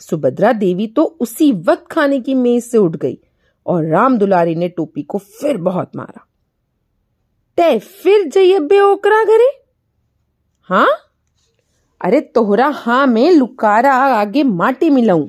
सुभद्रा 0.00 0.52
देवी 0.54 0.86
तो 0.86 1.04
उसी 1.20 1.50
वक्त 1.52 1.86
खाने 1.90 2.20
की 2.20 2.34
मेज 2.34 2.62
से 2.64 2.78
उठ 2.78 2.96
गई 2.96 3.18
और 3.66 3.84
राम 3.86 4.18
दुलारी 4.18 4.54
ने 4.54 4.68
टोपी 4.68 5.02
को 5.02 5.18
फिर 5.18 5.56
बहुत 5.58 5.96
मारा। 5.96 6.24
तय 7.58 7.78
फिर 7.78 8.28
जयबे 8.28 8.80
ओकरा 8.80 9.24
घरे। 9.24 9.62
हाँ? 10.62 10.88
अरे 12.00 12.20
तोहरा 12.20 12.66
हाँ 12.66 13.06
में 13.06 13.30
लुकारा 13.32 13.94
आगे 13.94 14.42
माटी 14.42 14.90
मिलाऊं। 14.90 15.28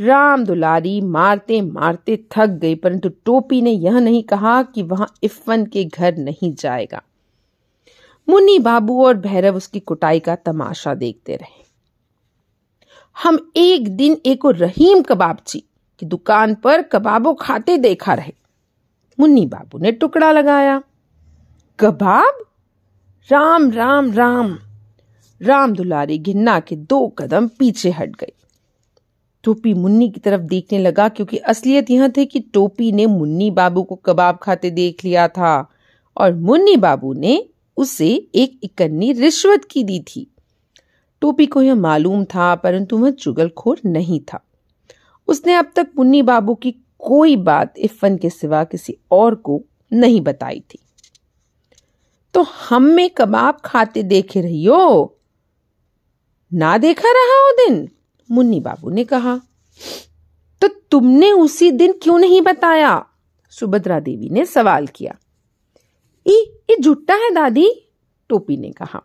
राम 0.00 0.44
दुलारी 0.44 1.00
मारते 1.00 1.60
मारते 1.60 2.26
थक 2.36 2.46
गई, 2.46 2.74
परंतु 2.74 3.08
टोपी 3.08 3.62
ने 3.62 3.70
यह 3.70 3.98
नहीं 3.98 4.22
कहा 4.22 4.62
कि 4.62 4.82
वहाँ 4.82 5.14
इफन 5.22 5.66
के 5.66 5.84
घर 5.84 6.16
नहीं 6.16 6.54
जाएगा। 6.54 7.02
मुन्नी 8.28 8.58
बाबू 8.58 9.04
और 9.04 9.14
भैरव 9.14 9.56
उसकी 9.56 9.80
कुटाई 9.80 10.20
का 10.20 10.34
तमाशा 10.34 10.94
देखते 10.94 11.36
रहे। 11.36 11.64
हम 13.22 13.52
एक 13.56 13.96
दिन 13.96 14.20
एक 14.26 14.38
रहीम 14.46 15.02
कबाबची 15.02 15.64
की 15.98 16.06
दुकान 16.06 16.54
पर 16.54 16.82
कबाबो 16.82 17.34
खाते 17.34 17.76
देखा 17.76 18.14
रहे। 18.14 18.32
मुन्नी 19.20 19.46
बाबू 19.46 19.78
ने 19.78 19.92
टुकड़ा 19.92 20.32
लगाया। 20.32 20.82
कबाब 21.80 22.34
राम 23.32 23.70
राम 23.70 24.12
राम। 24.12 24.58
राम 25.42 25.72
दुलारी 25.72 26.18
घिन्ना 26.18 26.60
के 26.60 26.76
दो 26.76 27.08
कदम 27.08 27.48
पीछे 27.48 27.90
हट 27.90 28.10
गई। 28.10 28.32
टोपी 29.44 29.74
मुन्नी 29.74 30.10
की 30.10 30.20
तरफ़ 30.20 30.40
देखने 30.40 30.78
लगा 30.78 31.08
क्योंकि 31.08 31.36
असलियत 31.36 31.90
यह 31.90 32.08
थी 32.08 32.26
कि 32.26 32.40
टोपी 32.40 32.92
ने 32.92 33.06
मुन्नी 33.06 33.50
बाबू 33.50 33.82
को 33.82 33.94
कबाब 33.94 34.38
खाते 34.42 34.70
देख 34.70 35.04
लिया 35.04 35.28
था 35.28 35.70
और 36.16 36.34
मुन्नी 36.34 36.76
बाबू 36.76 37.12
ने 37.12 37.48
उसे 37.76 38.28
एक 38.34 38.60
इकन्नी 38.62 39.12
रिश्वत 39.12 39.64
की 39.64 39.84
दी 39.84 40.00
थी। 40.00 40.30
टोपी 41.20 41.46
को 41.46 41.62
यह 41.62 41.74
मालूम 41.74 42.24
था, 42.24 42.54
परंतु 42.54 42.98
वह 42.98 43.10
चुगलखोर 43.10 43.80
नहीं 43.86 44.20
था। 44.20 44.44
उसने 45.28 45.54
अब 45.54 45.72
तक 45.76 45.88
मुन्नी 45.98 46.22
बाबू 46.22 46.54
की 46.54 46.74
कोई 46.98 47.36
बात 47.36 47.74
इफन 47.78 48.16
के 48.16 48.30
सिवा 48.30 48.64
किसी 48.64 48.96
और 49.10 49.34
को 49.34 49.62
नहीं 49.92 50.20
बताई 50.20 50.60
थी। 50.60 50.78
तो 52.34 52.42
हम 52.42 52.82
में 52.82 53.10
कबाब 53.10 53.60
खाते 53.64 54.02
देखे 54.02 54.40
रही 54.40 54.64
हो 54.64 55.18
ना 56.54 56.78
देखा 56.78 57.08
रहा 57.08 57.40
वो 57.40 57.52
दिन? 57.52 57.88
मुन्नी 58.30 58.60
बाबू 58.60 58.90
ने 58.90 59.04
कहा। 59.04 59.40
तो 60.60 60.68
तुमने 60.68 61.32
उसी 61.32 61.70
दिन 61.70 61.92
क्यों 62.02 62.18
नहीं 62.18 62.40
बताया? 62.40 63.06
सुभद्रा 63.50 64.00
देवी 64.00 64.30
ने 64.30 64.44
सवाल 64.44 64.86
किया। 64.86 65.16
ये 66.26 66.76
झुट्टा 66.80 67.14
है 67.14 67.30
दादी? 67.30 67.88
टोपी 68.28 68.56
ने 68.56 68.70
कहा। 68.70 69.02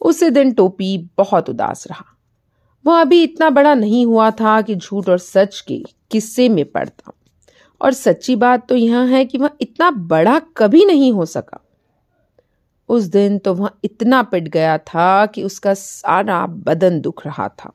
उसी 0.00 0.30
दिन 0.30 0.52
टोपी 0.52 1.10
बहुत 1.18 1.50
उदास 1.50 1.86
रहा। 1.86 2.04
वह 2.86 3.00
अभी 3.00 3.22
इतना 3.22 3.50
बड़ा 3.50 3.74
नहीं 3.74 4.06
हुआ 4.06 4.30
था 4.30 4.62
कि 4.62 4.74
झूठ 4.74 5.08
और 5.08 5.18
सच 5.18 5.60
के 5.60 5.84
किस्से 6.10 6.48
में 6.48 6.64
पड़ता। 6.64 7.12
और 7.80 7.92
सच्ची 7.92 8.36
बात 8.36 8.68
तो 8.68 8.76
यह 8.76 8.98
है 8.98 9.24
कि 9.24 9.38
वह 9.38 9.50
इतना 9.60 9.90
बड़ा 9.90 10.38
कभी 10.38 10.84
नहीं 10.84 11.12
हो 11.12 11.26
सका। 11.26 11.65
उस 12.88 13.04
दिन 13.04 13.38
तो 13.38 13.54
वह 13.54 13.70
इतना 13.84 14.22
पिट 14.22 14.48
गया 14.48 14.76
था 14.78 15.26
कि 15.26 15.42
उसका 15.42 15.74
सारा 15.74 16.46
बदन 16.46 17.00
दुख 17.00 17.24
रहा 17.26 17.48
था। 17.48 17.72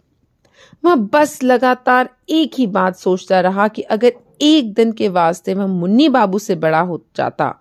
वह 0.84 0.96
बस 1.14 1.42
लगातार 1.44 2.10
एक 2.30 2.52
ही 2.58 2.68
बात 2.68 2.96
सोचता 2.96 3.40
रहा 3.42 3.68
कि 3.68 3.82
अगर 3.82 4.14
एक 4.42 4.74
दिन 4.74 4.92
के 4.92 5.10
वास्ते 5.10 5.54
वह 5.54 5.68
मुन्नी 5.68 6.10
बाबू 6.10 6.40
से 6.40 6.56
बड़ा 6.56 6.80
हो 6.80 7.02
जाता 7.16 7.54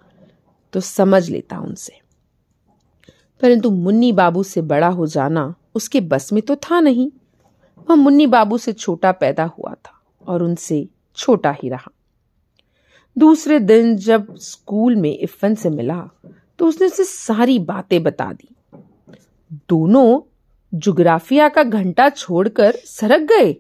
तो 0.72 0.80
समझ 0.80 1.28
लेता 1.30 1.58
उनसे। 1.58 1.98
परंतु 3.40 3.70
मुन्नी 3.70 4.12
बाबू 4.12 4.42
से 4.42 4.62
बड़ा 4.62 4.88
हो 4.88 5.06
जाना 5.06 5.54
उसके 5.74 6.00
बस 6.00 6.32
में 6.32 6.42
तो 6.42 6.56
था 6.56 6.80
नहीं। 6.80 7.10
वह 7.90 7.96
मुन्नी 7.96 8.26
बाबू 8.26 8.58
से 8.58 8.72
छोटा 8.72 9.12
पैदा 9.12 9.44
हुआ 9.58 9.74
था 9.74 10.00
और 10.28 10.42
उनसे 10.42 10.86
छोटा 11.16 11.50
ही 11.52 11.68
रहा। 11.68 11.90
दूसरे 13.16 13.58
दिन 13.58 13.96
जब 13.96 14.34
स्कूल 14.36 14.96
में 14.96 15.18
इफ़न 15.18 15.54
से 15.54 15.70
मिला 15.70 15.96
तो 16.60 16.66
उसने 16.66 16.86
उसे 16.86 17.04
सारी 17.04 17.58
बातें 17.58 18.02
बता 18.02 18.32
दी। 18.32 18.54
दोनों 19.52 20.20
जुग्राफिया 20.74 21.48
का 21.48 21.62
घंटा 21.62 22.08
छोड़कर 22.08 22.72
सरक 22.72 23.20
गए। 23.20 23.52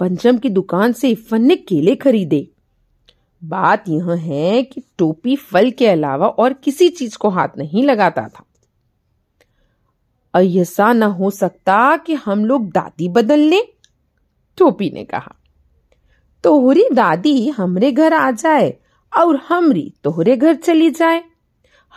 पंचम 0.00 0.38
की 0.38 0.48
दुकान 0.48 0.92
से 0.92 1.08
इफ़न 1.08 1.42
ने 1.42 1.56
केले 1.56 1.96
खरीदे। 1.96 2.48
बात 3.44 3.84
यह 3.88 4.12
है 4.12 4.62
कि 4.62 4.82
टोपी 4.98 5.36
फल 5.36 5.70
के 5.70 5.86
अलावा 5.86 6.26
और 6.26 6.52
किसी 6.52 6.88
चीज़ 6.88 7.18
को 7.18 7.28
हाथ 7.28 7.48
नहीं 7.58 7.84
लगाता 7.84 8.28
था। 8.28 8.44
ऐसा 10.40 10.92
न 10.92 11.02
हो 11.02 11.30
सकता 11.30 11.96
कि 11.96 12.14
हम 12.14 12.44
लोग 12.44 12.70
दादी 12.70 13.08
बदल 13.08 13.38
लें, 13.38 13.62
टोपी 14.58 14.90
ने 14.90 15.04
कहा। 15.04 15.34
तोहरी 16.44 16.84
दादी 16.92 17.48
हमरे 17.48 17.92
घर 17.92 18.12
आ 18.12 18.30
जाए 18.30 18.76
और 19.18 19.36
हमरी 19.36 19.94
तोहरे 20.04 20.36
घर 20.36 20.54
चली 20.54 20.90
जाए। 20.90 21.24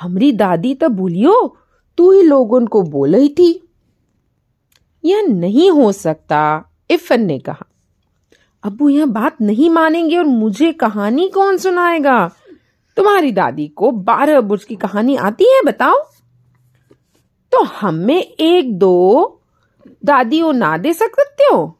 हमरी 0.01 0.31
दादी 0.31 0.75
तो 0.75 0.89
बोलियो 0.89 1.57
तू 1.97 2.11
ही 2.11 2.21
लोगों 2.21 2.65
को 2.65 2.81
बोल 2.81 3.15
रही 3.15 3.29
थी। 3.29 3.69
यह 5.05 5.21
नहीं 5.21 5.71
हो 5.71 5.91
सकता 5.91 6.65
इफन 6.91 7.21
ने 7.21 7.39
कहा। 7.39 7.65
अबू, 8.63 8.89
यह 8.89 9.05
बात 9.05 9.41
नहीं 9.41 9.69
मानेंगे 9.69 10.17
और 10.17 10.25
मुझे 10.25 10.73
कहानी 10.73 11.29
कौन 11.29 11.57
सुनाएगा? 11.57 12.31
तुम्हारी 12.97 13.31
दादी 13.31 13.67
को 13.67 13.91
बारह 13.91 14.41
बुर्ज 14.41 14.63
की 14.63 14.75
कहानी 14.75 15.15
आती 15.15 15.43
है, 15.43 15.61
बताओ। 15.63 15.95
तो 17.51 17.63
हमें 17.63 18.21
एक 18.39 18.77
दो 18.77 19.41
दादी 20.05 20.41
वो 20.41 20.51
ना 20.51 20.77
दे 20.77 20.93
सकते 20.93 21.43
हो? 21.43 21.79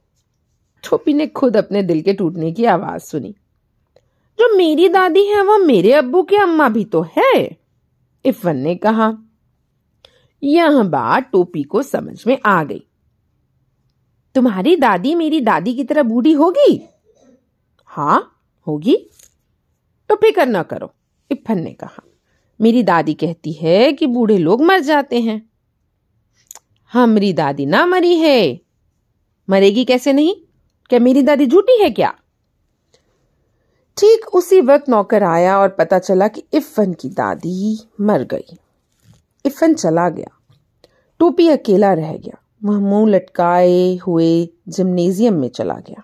छोपी 0.83 1.13
ने 1.13 1.27
खुद 1.27 1.57
अपने 1.57 1.83
दिल 1.83 2.01
के 2.01 2.13
टूटने 2.13 2.51
की 2.51 2.65
आवाज़ 2.65 3.01
सुनी। 3.01 3.35
जो 4.39 4.57
मेरी 4.57 4.89
दादी 4.89 5.25
है, 5.25 5.41
वह 5.43 5.57
मेरे 5.57 5.93
अब्बू 5.93 6.23
की 6.23 6.35
अम्मा 6.35 6.69
भी 6.69 6.85
तो 6.85 7.05
है। 7.17 7.58
इफन 8.25 8.57
ने 8.57 8.75
कहा, 8.75 9.17
यह 10.43 10.83
बात 10.83 11.29
टोपी 11.31 11.63
को 11.63 11.83
समझ 11.83 12.27
में 12.27 12.37
आ 12.45 12.63
गई। 12.63 12.85
तुम्हारी 14.35 14.75
दादी 14.75 15.15
मेरी 15.15 15.41
दादी 15.41 15.75
की 15.75 15.83
तरह 15.83 16.03
बूढ़ी 16.03 16.31
होगी? 16.31 16.81
हाँ 17.85 18.41
होगी। 18.67 19.09
तो 20.09 20.15
फ़िक्र 20.15 20.45
ना 20.45 20.63
करो 20.63 20.93
इफन 21.31 21.59
ने 21.59 21.73
कहा। 21.73 22.03
मेरी 22.61 22.83
दादी 22.83 23.13
कहती 23.13 23.53
है 23.53 23.93
कि 23.93 24.07
बूढ़े 24.07 24.37
लोग 24.37 24.61
मर 24.61 24.79
जाते 24.79 25.21
हैं। 25.21 25.49
हमारी 26.93 27.33
दादी 27.33 27.65
ना 27.65 27.85
मरी 27.85 28.15
है। 28.15 28.61
मरेगी 29.49 29.85
कैसे 29.85 30.13
नहीं? 30.13 30.35
क्या 30.89 30.99
मेरी 30.99 31.21
दादी 31.21 31.45
झूठी 31.45 31.83
है 31.83 31.89
क्या? 31.89 32.19
ठीक 33.99 34.27
उसी 34.35 34.61
वक्त 34.61 34.89
नौकर 34.89 35.23
आया 35.23 35.59
और 35.59 35.69
पता 35.69 35.99
चला 35.99 36.27
कि 36.27 36.43
इफन 36.53 36.93
की 36.93 37.09
दादी 37.09 37.79
मर 38.01 38.23
गई। 38.23 38.57
इफन 39.45 39.73
चला 39.73 40.09
गया। 40.09 40.37
टोपी 41.19 41.47
अकेला 41.49 41.93
रह 41.93 42.17
गया। 42.17 42.37
वह 42.63 42.79
मुँह 42.79 43.09
लटकाए 43.09 43.95
हुए 43.95 44.49
जिम्नेजियम 44.67 45.33
में 45.33 45.49
चला 45.49 45.73
गया। 45.73 46.03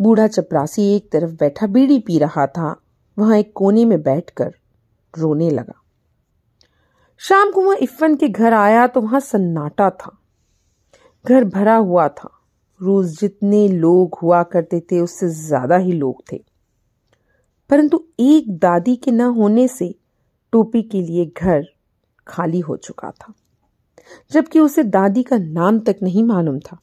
बूढ़ा 0.00 0.26
चपरासी 0.26 0.96
एक 0.96 1.10
तरफ़ 1.12 1.30
बैठा 1.30 1.66
बीड़ी 1.66 1.98
पी 1.98 2.18
रहा 2.18 2.46
था। 2.46 2.76
वहाँ 3.18 3.38
एक 3.38 3.52
कोने 3.54 3.84
में 3.84 4.02
बैठकर 4.02 4.54
रोने 5.18 5.50
लगा। 5.50 5.80
शाम 7.18 7.50
को 7.50 7.60
वह 7.60 7.76
इफ़न 7.80 8.16
के 8.16 8.28
घर 8.28 8.52
आया 8.52 8.86
तो 8.86 9.00
वहाँ 9.00 9.20
सन्नाटा 9.20 9.90
था। 9.90 10.18
घर 11.26 11.44
भरा 11.44 11.76
हुआ 11.76 12.08
था। 12.08 12.30
रोज 12.82 13.20
जितने 13.20 13.68
लोग 13.68 14.18
हुआ 14.22 14.42
करते 14.42 14.80
थे, 14.80 15.00
उससे 15.00 15.28
ज़्यादा 15.28 15.76
ही 15.76 15.92
लोग 15.92 16.22
थे। 16.32 16.53
परंतु 17.70 18.04
एक 18.20 18.50
दादी 18.58 18.94
के 18.96 19.10
न 19.10 19.20
होने 19.36 19.66
से 19.68 19.94
टोपी 20.52 20.82
के 20.82 21.00
लिए 21.02 21.24
घर 21.26 21.64
खाली 22.26 22.60
हो 22.60 22.76
चुका 22.76 23.10
था, 23.10 23.32
जबकि 24.30 24.58
उसे 24.60 24.82
दादी 24.84 25.22
का 25.22 25.38
नाम 25.38 25.78
तक 25.80 25.96
नहीं 26.02 26.24
मालूम 26.24 26.58
था। 26.60 26.78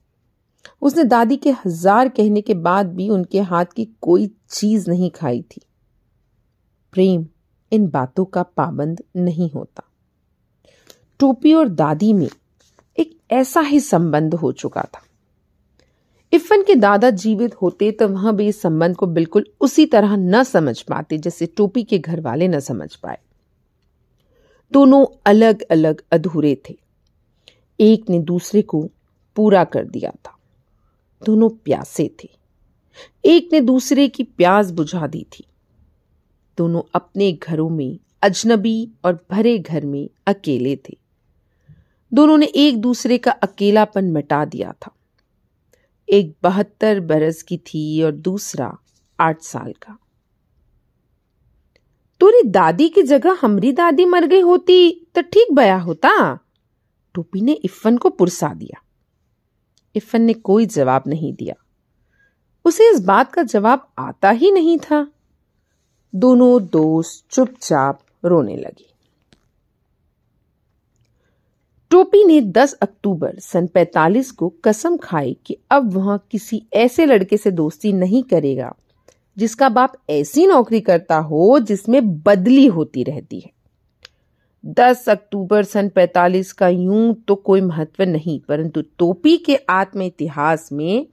उसने 0.81 1.03
दादी 1.03 1.37
के 1.37 1.51
हज़ार 1.65 2.09
कहने 2.09 2.41
के 2.41 2.53
बाद 2.55 2.93
भी 2.95 3.09
उनके 3.09 3.41
हाथ 3.41 3.65
की 3.75 3.85
कोई 4.01 4.29
चीज़ 4.49 4.89
नहीं 4.89 5.09
खाई 5.11 5.41
थी। 5.41 5.61
प्रेम 6.93 7.25
इन 7.71 7.87
बातों 7.89 8.25
का 8.25 8.43
पाबंद 8.43 9.03
नहीं 9.17 9.49
होता। 9.51 9.83
टोपी 11.19 11.53
और 11.53 11.69
दादी 11.69 12.11
में 12.13 12.27
एक 12.97 13.17
ऐसा 13.31 13.61
ही 13.61 13.79
संबंध 13.79 14.33
हो 14.33 14.51
चुका 14.53 14.81
था। 14.83 15.01
इफन 16.33 16.63
के 16.63 16.75
दादा 16.75 17.09
जीवित 17.09 17.55
होते 17.55 17.91
तो 17.91 18.07
वह 18.07 18.31
भी 18.31 18.47
इस 18.47 18.61
संबंध 18.61 18.95
को 18.95 19.07
बिल्कुल 19.07 19.45
उसी 19.61 19.85
तरह 19.85 20.15
न 20.15 20.43
समझ 20.43 20.81
पाते, 20.81 21.17
जैसे 21.17 21.45
टोपी 21.45 21.83
के 21.83 21.99
घर 21.99 22.21
वाले 22.21 22.47
न 22.47 22.59
समझ 22.59 22.95
पाए। 22.95 23.17
दोनों 24.71 25.05
अलग 25.25 25.61
अलग 25.61 26.01
अधूरे 26.11 26.61
थे। 26.69 26.77
एक 27.79 28.09
ने 28.09 28.19
दूसरे 28.19 28.61
को 28.61 28.89
पूरा 29.35 29.63
कर 29.63 29.85
दिया 29.85 30.11
था। 30.11 30.37
दोनों 31.25 31.49
प्यासे 31.49 32.11
थे। 32.23 32.29
एक 33.25 33.49
ने 33.53 33.61
दूसरे 33.61 34.07
की 34.07 34.23
प्यास 34.23 34.71
बुझा 34.71 35.07
दी 35.07 35.25
थी। 35.39 35.43
दोनों 36.57 36.81
अपने 36.95 37.31
घरों 37.31 37.69
में 37.69 37.99
अजनबी 38.21 38.91
और 39.05 39.25
भरे 39.31 39.59
घर 39.59 39.85
में 39.85 40.09
अकेले 40.27 40.75
थे। 40.75 40.97
दोनों 42.13 42.37
ने 42.37 42.45
एक 42.45 42.81
दूसरे 42.81 43.17
का 43.17 43.31
अकेलापन 43.31 44.05
मिटा 44.05 44.45
दिया 44.45 44.71
था। 44.71 44.91
एक 46.11 46.35
बहत्तर 46.43 46.99
बरस 46.99 47.43
की 47.43 47.57
थी 47.57 48.03
और 48.03 48.11
दूसरा 48.11 48.77
आठ 49.19 49.41
साल 49.41 49.71
का। 49.71 49.97
तुरी 52.19 52.41
दादी 52.45 52.89
की 52.89 53.03
जगह 53.03 53.37
हमारी 53.41 53.71
दादी 53.71 54.05
मर 54.05 54.25
गई 54.25 54.39
होती 54.39 55.07
तो 55.15 55.21
ठीक 55.21 55.53
बया 55.53 55.77
होता। 55.77 56.35
टोपी 57.13 57.41
ने 57.41 57.51
इफ़न 57.51 57.97
को 57.97 58.09
पुरसा 58.09 58.53
दिया। 58.53 58.81
इफ़न 59.95 60.21
ने 60.21 60.33
कोई 60.33 60.65
जवाब 60.65 61.03
नहीं 61.07 61.33
दिया। 61.33 61.55
उसे 62.65 62.93
इस 62.93 63.01
बात 63.01 63.33
का 63.33 63.43
जवाब 63.43 63.91
आता 63.97 64.29
ही 64.29 64.51
नहीं 64.51 64.79
था। 64.79 65.11
दोनों 66.15 66.63
दोस्त 66.63 67.25
चुपचाप 67.31 67.99
रोने 68.25 68.57
लगे। 68.57 68.90
टोपी 71.91 72.23
ने 72.23 72.39
10 72.51 72.73
अक्टूबर 72.73 73.39
सन 73.39 73.65
45 73.67 74.29
को 74.31 74.47
कसम 74.65 74.95
खाई 74.97 75.35
कि 75.45 75.57
अब 75.71 75.91
वह 75.93 76.17
किसी 76.31 76.61
ऐसे 76.73 77.05
लड़के 77.05 77.37
से 77.37 77.51
दोस्ती 77.51 77.91
नहीं 77.93 78.21
करेगा, 78.23 78.73
जिसका 79.37 79.69
बाप 79.69 79.93
ऐसी 80.09 80.45
नौकरी 80.47 80.79
करता 80.81 81.17
हो 81.17 81.59
जिसमें 81.61 82.01
बदली 82.21 82.65
होती 82.67 83.03
रहती 83.03 83.39
है। 83.39 83.51
10 84.63 85.07
अक्टूबर 85.09 85.63
सन 85.63 85.89
45 85.89 86.51
का 86.53 86.67
यूँ 86.67 87.13
तो 87.27 87.35
कोई 87.35 87.61
महत्व 87.61 88.03
नहीं, 88.03 88.39
परंतु 88.39 88.81
टोपी 88.97 89.37
के 89.37 89.55
आत्म 89.69 90.01
इतिहास 90.01 90.69
में 90.71 91.05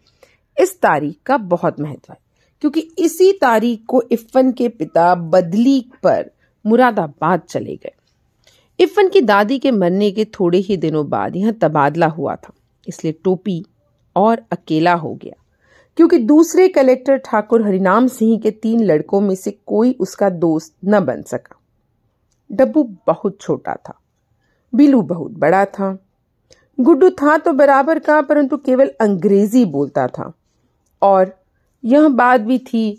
इस 0.56 0.80
तारीख 0.80 1.16
का 1.26 1.36
बहुत 1.38 1.80
महत्व 1.80 2.12
है, 2.12 2.18
क्योंकि 2.62 2.88
इसी 2.98 3.32
तारीख 3.32 3.84
को 3.88 4.02
इफ़न 4.12 4.52
के 4.52 4.68
पिता 4.70 5.14
बदली 5.14 5.80
पर 6.02 6.30
मुरादाबाद 6.64 7.40
चले 7.40 7.76
गए। 7.76 7.94
इफ़न 8.78 9.08
की 9.08 9.20
दादी 9.20 9.58
के 9.58 9.70
मरने 9.70 10.10
के 10.10 10.24
थोड़े 10.34 10.58
ही 10.58 10.76
दिनों 10.76 11.08
बाद 11.10 11.36
यह 11.36 11.52
तबादला 11.52 12.06
हुआ 12.06 12.34
था, 12.36 12.52
इसलिए 12.86 13.12
टोपी 13.24 13.64
और 14.16 14.42
अकेला 14.52 14.94
हो 14.94 15.14
गया। 15.14 15.34
क्योंकि 15.98 16.18
दूसरे 16.18 16.68
कलेक्टर 16.68 17.16
ठाकुर 17.16 17.66
हरिनाम 17.66 18.06
सिंह 18.06 18.38
के 18.38 18.50
तीन 18.52 18.84
लड़कों 18.84 19.20
में 19.20 19.34
से 19.34 19.50
कोई 19.66 19.92
उसका 20.00 20.28
दोस्त 20.30 20.74
न 20.84 21.00
बन 21.00 21.22
सका। 21.22 21.56
डब्बू 22.50 22.82
बहुत 23.06 23.38
छोटा 23.40 23.74
था, 23.78 23.98
बिलू 24.72 25.02
बहुत 25.02 25.32
बड़ा 25.32 25.64
था। 25.64 25.98
गुड्डू 26.78 27.10
था 27.12 27.36
तो 27.38 27.52
बराबर 27.52 27.98
का, 27.98 28.20
परंतु 28.22 28.56
केवल 28.56 28.92
अंग्रेज़ी 29.00 29.64
बोलता 29.64 30.06
था। 30.08 30.32
और 31.02 31.34
यह 31.84 32.08
बात 32.08 32.40
भी 32.40 32.58
थी 32.58 32.90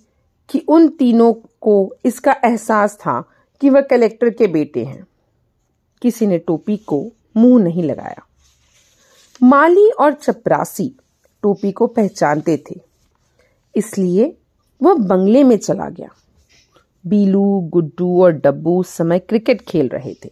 कि 0.49 0.59
उन 0.59 0.87
तीनों 0.89 1.33
को 1.61 1.95
इसका 2.05 2.35
एहसास 2.45 2.97
था 2.97 3.23
कि 3.61 3.69
वह 3.69 3.81
कलेक्टर 3.81 4.29
के 4.29 4.47
बेटे 4.47 4.83
हैं। 4.85 5.05
किसी 6.01 6.27
ने 6.27 6.37
टोपी 6.37 6.77
को 6.77 7.05
मुँह 7.37 7.63
नहीं 7.63 7.83
लगाया। 7.83 8.25
माली 9.41 9.89
और 9.91 10.13
चपरासी 10.13 10.91
टोपी 11.43 11.71
को 11.71 11.87
पहचानते 11.87 12.57
थे, 12.69 12.79
इसलिए 13.75 14.35
वह 14.81 14.93
बंगले 14.93 15.43
में 15.43 15.57
चला 15.57 15.89
गया। 15.89 16.09
बीलू, 17.05 17.59
गुड्डू 17.69 18.21
और 18.23 18.31
डब्बू 18.33 18.79
उस 18.79 18.89
समय 18.89 19.19
क्रिकेट 19.19 19.61
खेल 19.61 19.87
रहे 19.87 20.13
थे। 20.15 20.31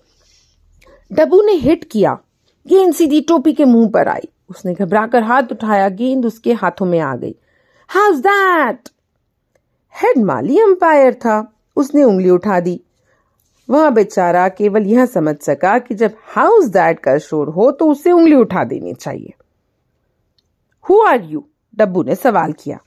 डब्बू 1.11 1.41
ने 1.41 1.53
हिट 1.53 1.83
किया, 1.83 2.17
गेंद 2.65 2.93
सीधी 2.93 3.21
टोपी 3.21 3.53
के 3.53 3.65
मुँह 3.65 3.89
पर 3.89 4.07
आई। 4.07 4.27
उसने 4.49 4.73
घबराकर 4.73 5.23
हाथ 5.23 5.51
उठाया, 5.51 5.87
गेंद 5.89 6.25
उसके 6.25 6.53
हाथों 6.53 6.85
में 6.85 6.99
आ 6.99 7.15
गई। 7.15 7.35
हाउस 7.89 8.17
दैट 8.19 8.89
हेड 9.95 10.23
माली 10.23 10.59
अंपायर 10.59 11.13
था, 11.15 11.53
उसने 11.77 12.03
उंगली 12.03 12.29
उठा 12.29 12.59
दी। 12.59 12.79
वह 13.69 13.89
बेचारा 13.89 14.47
केवल 14.49 14.83
यह 14.83 15.05
समझ 15.05 15.35
सका 15.39 15.79
कि 15.79 15.95
जब 15.95 16.15
हाउस 16.23 16.65
दैट 16.65 16.99
का 16.99 17.17
शोर 17.17 17.49
हो 17.49 17.71
तो 17.71 17.87
उसे 17.87 18.11
उंगली 18.11 18.35
उठा 18.35 18.63
देनी 18.63 18.93
चाहिए। 18.93 19.33
हु 20.89 21.01
आर 21.01 21.21
यू 21.21 21.43
डब्बू 21.75 22.03
ने 22.03 22.15
सवाल 22.15 22.53
किया। 22.53 22.79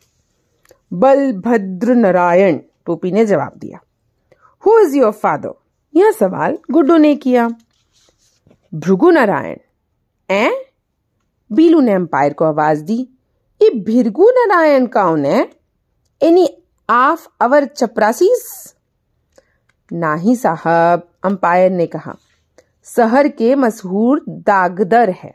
बलभद्र 0.93 1.95
नारायण, 1.95 2.59
टोपी 2.87 3.13
ने 3.13 3.27
जवाब 3.27 3.53
दिया। 3.57 3.81
हु 4.67 4.79
इज़ 4.79 4.97
योर 4.97 5.13
फादर 5.13 5.55
यह 5.95 6.11
सवाल 6.11 6.59
गुड्डू 6.71 6.97
ने 6.97 7.15
किया। 7.17 7.49
भृगु 8.75 9.11
नारायण। 9.11 9.57
ए 10.31 10.67
बीलू 11.53 11.81
ने 11.81 11.93
अंपायर 11.93 12.33
को 12.33 12.45
आवाज़ 12.45 12.83
दी। 12.85 13.09
ये 13.63 13.71
भिरगु 13.71 14.31
नारायण 14.31 14.87
कौन 14.87 15.25
है? 15.25 15.51
एनी 16.23 16.49
ऑफ़ 16.91 17.27
अवर 17.41 17.65
चपरासीस 17.65 18.75
नाही 19.93 20.37
साहब, 20.37 21.09
अंपायर 21.25 21.71
ने 21.71 21.87
कहा, 21.87 22.17
शहर 22.85 23.29
के 23.29 23.55
मशहूर 23.55 24.25
दागदर 24.29 25.11
है। 25.11 25.35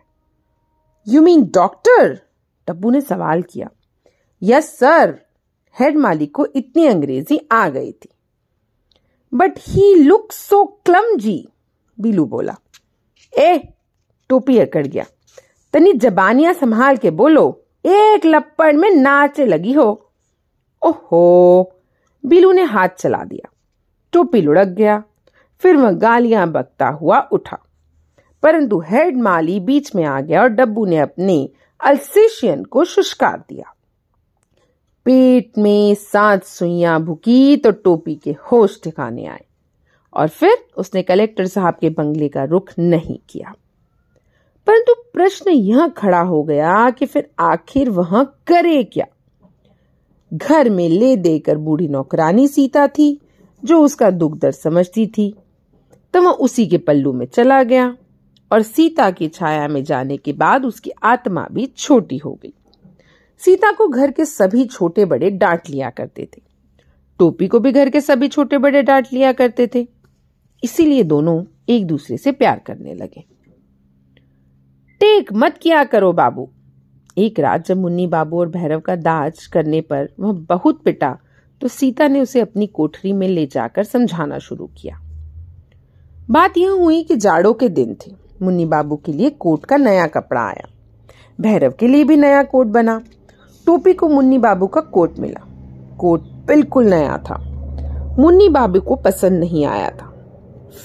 यू 1.08 1.22
मीन 1.22 1.44
डॉक्टर 1.44 2.22
टब्बू 2.68 2.90
ने 2.90 3.02
सवाल 3.02 3.42
किया। 3.42 3.70
यस 4.44 4.78
सर 4.80 5.22
हेड 5.80 5.98
मालिक 5.98 6.36
को 6.36 6.46
इतनी 6.46 6.86
अंग्रेज़ी 6.86 7.48
आ 7.52 7.70
गई 7.70 7.92
थी। 7.92 8.10
बट 9.34 9.54
ही 9.60 9.96
लुक 9.96 10.32
सो 10.32 10.66
क्लम 10.66 11.18
जी 11.18 11.48
बीलू 12.00 12.26
बोला। 12.26 12.56
ए, 13.38 13.74
टोपी 14.30 14.58
अकड़ 14.58 14.88
गया। 14.88 15.06
तनी 15.74 15.94
जबानियाँ 15.94 16.54
संभाल 16.54 16.98
के 16.98 17.12
बोलो। 17.12 17.62
एक 17.86 18.22
लप्पड़ 18.26 18.74
में 18.74 18.92
नाचे 18.92 19.46
लगी 19.46 19.74
हो। 19.74 20.12
ओहो, 20.86 21.74
बिलू 22.26 22.52
ने 22.52 22.64
हाथ 22.64 22.90
चला 22.90 23.24
दिया। 23.24 23.52
टोपी 24.16 24.42
लुढ़क 24.42 24.68
गया। 24.68 25.04
फिर 25.60 25.76
वह 25.76 25.92
गालियाँ 25.92 26.52
बकता 26.52 26.88
हुआ 26.88 27.20
उठा। 27.32 27.58
परंतु 28.44 28.80
हेड 28.80 29.18
माली 29.18 29.60
बीच 29.60 29.96
में 29.96 30.06
आ 30.06 30.22
गया 30.22 30.42
और 30.42 30.50
डब्बू 30.50 30.86
ने 30.86 30.98
अपने 30.98 31.50
अल्सेशियन 31.84 32.64
को 32.64 32.84
शुष्कार 32.86 33.44
दिया। 33.50 33.74
पेट 35.06 35.52
में 35.58 35.96
सात 35.96 36.44
सुइयाँ 36.44 37.02
भुकी 37.02 37.58
तो 37.58 37.72
टोपी 37.72 38.16
के 38.16 38.32
होश 38.32 38.82
ठिकाने 38.84 39.26
आए 39.26 39.46
और 40.14 40.28
फिर 40.28 40.66
उसने 40.78 41.02
कलेक्टर 41.02 41.46
साहब 41.46 41.74
के 41.82 41.90
बंगले 41.90 42.30
का 42.30 42.44
रुख 42.44 42.70
नहीं 42.80 43.18
किया। 43.30 43.54
परंतु 44.68 44.94
प्रश्न 45.14 45.52
यह 45.52 45.88
खड़ा 45.88 46.22
हो 46.22 46.44
गया 46.44 46.90
कि 46.90 47.06
फिर 47.06 47.30
आखिर 47.40 47.90
वह 47.90 48.24
करे 48.24 48.84
क्या? 48.84 49.06
घर 50.34 50.70
में 50.70 50.90
ले 50.90 51.16
देकर 51.16 51.58
बूढ़ी 51.58 51.88
नौकरानी 51.88 52.48
सीता 52.48 52.88
थी। 52.88 53.22
जो 53.66 53.80
उसका 53.82 54.10
दुख 54.12 54.38
दर्द 54.38 54.54
समझती 54.54 55.06
थी। 55.08 55.34
तो 56.14 56.22
वह 56.22 56.32
उसी 56.32 56.66
के 56.68 56.78
पल्लू 56.78 57.14
में 57.14 57.26
चला 57.26 57.62
गया 57.64 57.96
और 58.52 58.62
सीता 58.62 59.10
की 59.12 59.28
छाया 59.28 59.68
में 59.68 59.84
जाने 59.84 60.18
के 60.18 60.34
बाद 60.34 60.66
उसकी 60.66 60.92
आत्मा 61.04 61.48
भी 61.52 61.66
छोटी 61.68 62.18
हो 62.18 62.34
गई। 62.44 62.54
सीता 63.42 63.72
को 63.72 63.88
घर 63.88 64.12
के 64.12 64.26
सभी 64.26 64.66
छोटे 64.66 65.06
बड़े 65.06 65.30
डांट 65.30 65.70
लिया 65.70 65.90
करते 65.90 66.28
थे। 66.38 66.42
टोपी 67.20 67.48
को 67.48 67.60
भी 67.60 67.72
घर 67.72 67.90
के 67.90 68.02
सभी 68.02 68.28
छोटे 68.28 68.58
बड़े 68.58 68.84
डांट 68.84 69.08
लिया 69.14 69.32
करते 69.34 69.70
थे। 69.76 69.88
इसीलिए 70.64 71.04
दोनों 71.04 71.44
एक 71.70 71.86
दूसरे 71.88 72.18
से 72.18 72.32
प्यार 72.32 72.60
करने 72.60 72.94
लगे। 72.94 73.26
टेक 75.02 75.34
मत 75.34 75.58
किया 75.58 75.84
करो 75.84 76.12
बाबू। 76.14 76.50
एक 77.18 77.40
रात 77.40 77.68
जब 77.68 77.78
मुन्नी 77.78 78.08
बाबू 78.08 78.40
और 78.40 78.50
भैरव 78.50 78.80
का 78.80 78.96
दाज 78.96 79.46
करने 79.46 79.82
पर 79.82 80.10
वह 80.20 80.32
बहुत 80.50 80.82
पिटा 80.84 81.18
तो 81.66 81.70
सीता 81.70 82.08
ने 82.08 82.22
उसे 82.22 82.40
अपनी 82.40 82.68
कोठरी 82.68 83.14
में 83.14 83.28
ले 83.28 83.46
जाकर 83.46 83.84
समझाना 83.84 84.40
शुरू 84.40 84.66
किया। 84.66 85.02
बात 86.30 86.58
यह 86.58 86.72
हुई 86.72 87.04
कि 87.04 87.16
जाड़ों 87.16 87.54
के 87.54 87.70
दिन 87.70 87.94
थे। 87.94 88.12
मुन्नी 88.42 88.66
बाबू 88.66 88.96
के 88.96 89.14
लिए 89.14 89.30
कोट 89.30 89.66
का 89.66 89.78
नया 89.78 90.08
कपड़ा 90.08 90.42
आया। 90.42 90.68
भैरव 91.42 91.74
के 91.80 91.88
लिए 91.88 92.04
भी 92.04 92.18
नया 92.18 92.44
कोट 92.44 92.68
बना। 92.68 93.02
टोपी 93.66 93.94
को 93.94 94.10
मुन्नी 94.10 94.38
बाबू 94.38 94.68
का 94.68 94.82
कोट 94.82 95.20
मिला। 95.20 95.48
कोट 95.98 96.22
बिल्कुल 96.22 96.86
नया 96.86 97.18
था। 97.18 97.38
मुन्नी 98.20 98.50
बाबू 98.50 98.80
को 98.80 98.96
पसंद 98.96 99.40
नहीं 99.40 99.66
आया 99.66 99.90
था। 99.90 100.14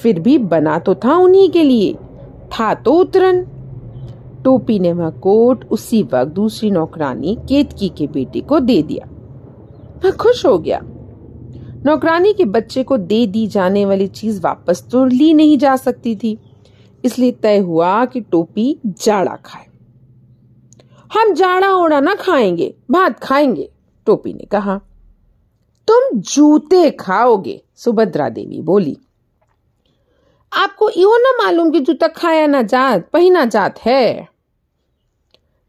फिर 0.03 0.21
भी 0.21 0.39
बना 0.39 0.79
तो 0.79 0.95
था 0.95 1.15
उन्हीं 1.15 1.51
के 1.51 1.63
लिए। 1.63 1.95
था 2.47 2.75
तो 2.75 2.93
उतरन। 2.93 3.47
टोपी 4.45 4.79
ने 4.79 4.93
वह 4.93 5.11
कोट 5.11 5.65
उसी 5.65 6.03
वक्त 6.03 6.33
दूसरी 6.33 6.71
नौकरानी, 6.71 7.39
केतकी 7.49 7.89
के 7.89 8.07
बेटे 8.07 8.41
को 8.41 8.61
दे 8.61 8.83
दिया। 8.83 9.10
वह 10.05 10.11
खुश 10.11 10.45
हो 10.47 10.59
गया। 10.59 10.81
नौकरानी 11.87 12.33
के 12.33 12.45
बच्चे 12.45 12.83
को 12.83 12.97
दे 12.97 13.27
दी 13.27 13.47
जाने 13.47 13.85
वाली 13.85 14.07
चीज़ 14.07 14.41
वापस 14.41 14.85
तो 14.91 15.05
ली 15.05 15.33
नहीं 15.35 15.59
जा 15.59 15.77
सकती 15.77 16.15
थी, 16.17 16.39
इसलिए 17.05 17.33
तय 17.33 17.59
हुआ 17.59 18.05
कि 18.05 18.21
टोपी 18.21 18.81
जाड़ा 18.87 19.37
खाए। 19.37 19.67
हम 21.11 21.33
जाड़ा 21.35 21.73
ओड़ा 21.73 22.01
ना 22.01 22.15
खाएँगे, 22.15 22.75
भात 22.91 23.19
खाएँगे, 23.21 23.69
टोपी 24.07 24.33
ने 24.35 24.45
कहा। 24.45 24.81
तुम 25.89 26.19
जूते 26.19 26.91
खाओगे, 26.91 27.61
सुभद्रा 27.77 28.29
देवी 28.29 28.61
बोली। 28.61 28.97
आपको 30.53 30.91
यो 30.91 31.17
ना 31.19 31.33
मालूम 31.45 31.71
कि 31.71 31.81
जूता 31.81 32.09
खाया 32.09 32.47
ना 32.47 32.63
जात, 32.63 33.09
पहना 33.13 33.45
जात 33.45 33.79
है। 33.79 34.29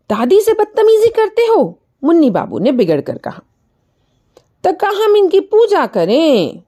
दादी 0.09 0.39
से 0.41 0.53
बदतमीजी 0.53 1.09
करते 1.09 1.41
हो, 1.41 1.79
मुन्नी 2.03 2.29
बाबू 2.29 2.59
ने 2.59 2.71
बिगड़ 2.71 3.01
कर 3.01 3.17
कहा। 3.17 3.41
तो 4.63 4.74
कहा 4.74 5.06
हम 5.06 5.15
इनकी 5.17 5.39
पूजा 5.39 5.86
करें? 5.86 6.63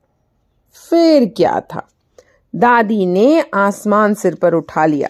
फिर 0.89 1.25
क्या 1.37 1.59
था? 1.59 1.87
दादी 2.55 3.05
ने 3.05 3.43
आसमान 3.53 4.13
सिर 4.13 4.35
पर 4.35 4.53
उठा 4.53 4.85
लिया। 4.85 5.09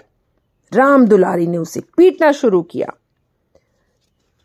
राम 0.73 1.07
दुलारी 1.07 1.47
ने 1.47 1.57
उसे 1.57 1.79
पीटना 1.97 2.31
शुरू 2.31 2.61
किया। 2.61 2.87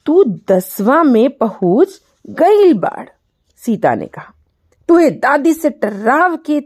तू 0.07 0.25
दसवा 0.25 1.03
में 1.03 1.31
पहुँच 1.31 2.01
गई 2.31 2.73
बाढ़, 2.73 3.09
सीता 3.57 3.95
ने 3.95 4.07
कहा। 4.07 4.33
तुहे 4.89 5.11
दादी 5.11 5.55
से 5.55 5.71
टर्राव 5.71 6.37
के 6.37 6.61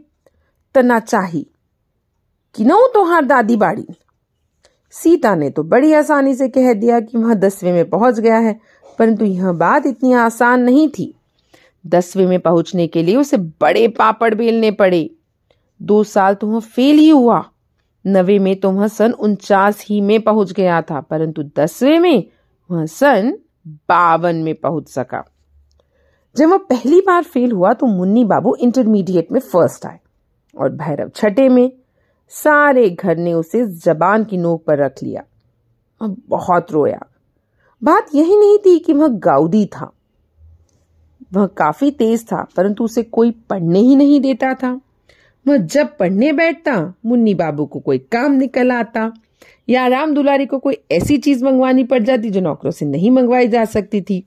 तना 0.75 0.99
चाही 1.01 1.47
कि 2.55 2.65
नो 2.65 2.89
तोहार 2.89 3.25
दादी 3.25 3.57
बाड़ी। 3.57 3.87
सीता 4.91 5.35
ने 5.35 5.51
तो 5.51 5.63
बड़ी 5.63 5.93
आसानी 5.93 6.35
से 6.35 6.49
कह 6.49 6.73
दिया 6.73 7.01
कि 7.01 7.19
वह 7.19 7.35
दसवें 7.35 7.73
में 7.73 7.91
पहुँच 7.91 8.19
गया 8.21 8.39
है, 8.39 8.61
परंतु 8.99 9.25
यह 9.25 9.53
बात 9.53 9.87
इतनी 9.87 10.13
आसान 10.13 10.61
नहीं 10.61 10.89
थी। 10.89 11.15
दसवें 11.85 12.27
में 12.27 12.39
पहुँचने 12.41 12.87
के 12.87 13.03
लिए 13.03 13.17
उसे 13.17 13.37
बड़े 13.37 13.87
पापड़ 13.89 14.35
बेलने 14.35 14.71
पड़े। 14.71 15.11
दो 15.81 16.03
साल 16.05 16.35
तो 16.35 16.47
वह 16.47 16.61
फेल 16.61 16.99
ही 16.99 17.09
हुआ। 17.09 17.45
नवे 18.05 18.39
में 18.39 18.55
तो 18.57 18.71
वह 18.71 18.87
सन 18.89 19.13
उनचास 19.13 19.85
ही 19.87 20.01
में 20.01 20.21
पहुँच 20.21 20.53
गया 20.53 20.81
था, 20.83 21.01
परंतु 21.01 21.43
दसवें 21.57 21.99
में 21.99 22.25
वह 22.71 22.87
सन 22.87 23.33
बावन 23.89 24.37
में 24.37 24.55
पहुँच 24.55 24.89
सका। 24.89 25.23
जब 26.37 26.49
वह 26.49 26.57
पहली 26.71 27.01
बार 27.01 27.23
फेल 27.23 27.53
हुआ 27.53 27.73
तो 27.73 27.87
मुन्नी 27.87 28.25
बाबू 28.25 28.55
इंटरमीडिएट 28.61 29.33
में 29.33 29.41
फ़र्स्ट 29.41 29.87
आए 29.87 29.99
और 30.55 30.69
भैरव 30.73 31.11
छठे 31.17 31.49
में 31.49 31.71
सारे 32.33 32.89
घर 32.91 33.17
ने 33.17 33.33
उसे 33.33 33.65
जबान 33.79 34.25
की 34.25 34.37
नोक 34.37 34.65
पर 34.65 34.79
रख 34.79 35.03
लिया 35.03 35.23
और 36.01 36.15
बहुत 36.29 36.73
रोया। 36.73 37.01
बात 37.83 38.15
यही 38.15 38.37
नहीं 38.37 38.59
थी 38.59 38.79
कि 38.79 38.93
वह 38.93 39.09
गाउदी 39.09 39.65
था। 39.67 39.91
वह 41.35 41.47
काफ़ी 41.47 41.91
तेज 41.91 42.25
था, 42.25 42.49
परंतु 42.57 42.85
उसे 42.85 43.03
कोई 43.03 43.31
पढ़ने 43.31 43.79
ही 43.79 43.97
नहीं 43.97 44.21
देता 44.21 44.55
था। 44.55 44.81
वह 45.49 45.57
जब 45.57 45.97
पढ़ने 45.97 46.33
बैठता, 46.33 46.95
मुन्नी 47.07 47.35
बाबू 47.35 47.67
को 47.67 47.81
कोई 47.81 47.99
काम 47.99 48.33
निकल 48.33 48.73
आता, 48.73 49.13
या 49.69 49.87
राम 49.87 50.15
दुलारी 50.15 50.47
को 50.47 50.59
कोई 50.59 50.77
ऐसी 50.93 51.19
चीज़ 51.19 51.45
मंगवानी 51.45 51.85
पड़ 51.85 52.03
जाती 52.03 52.31
जो 52.31 52.41
नौकरों 52.41 52.71
से 52.71 52.87
नहीं 52.87 53.11
मंगवाई 53.11 53.49
जा 53.49 53.65
सकती 53.65 54.01
थी। 54.01 54.25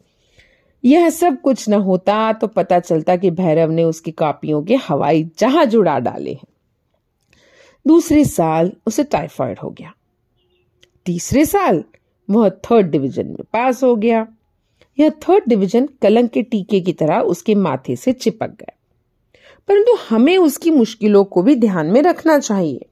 यह 0.83 1.09
सब 1.09 1.41
कुछ 1.41 1.69
न 1.69 1.73
होता 1.73 2.33
तो 2.33 2.47
पता 2.47 2.79
चलता 2.79 3.15
कि 3.15 3.31
भैरव 3.31 3.71
ने 3.71 3.83
उसकी 3.83 4.11
कॉपियों 4.11 4.63
के 4.63 4.75
हवाई 4.75 5.31
जहाज़ 5.39 5.77
उड़ा 5.77 5.99
डाले 5.99 6.33
हैं। 6.33 6.47
दूसरे 7.87 8.25
साल 8.25 8.71
उसे 8.85 9.03
टाइफाइड 9.03 9.59
हो 9.59 9.69
गया। 9.69 9.93
तीसरे 11.05 11.45
साल 11.45 11.83
वह 12.29 12.49
थर्ड 12.49 12.87
डिवीज़न 12.87 13.27
में 13.27 13.43
पास 13.53 13.83
हो 13.83 13.95
गया। 13.95 14.27
यह 14.99 15.09
थर्ड 15.09 15.43
डिवीज़न 15.47 15.89
कलंक 16.01 16.31
के 16.31 16.41
टीके 16.41 16.81
की 16.81 16.93
तरह 16.93 17.19
उसके 17.19 17.55
माथे 17.55 17.95
से 17.95 18.13
चिपक 18.13 18.47
गया 18.47 18.71
परंतु 19.67 19.95
हमें 20.09 20.37
उसकी 20.37 20.71
मुश्किलों 20.71 21.23
को 21.23 21.41
भी 21.41 21.55
ध्यान 21.55 21.87
में 21.87 22.01
रखना 22.01 22.39
चाहिए। 22.39 22.85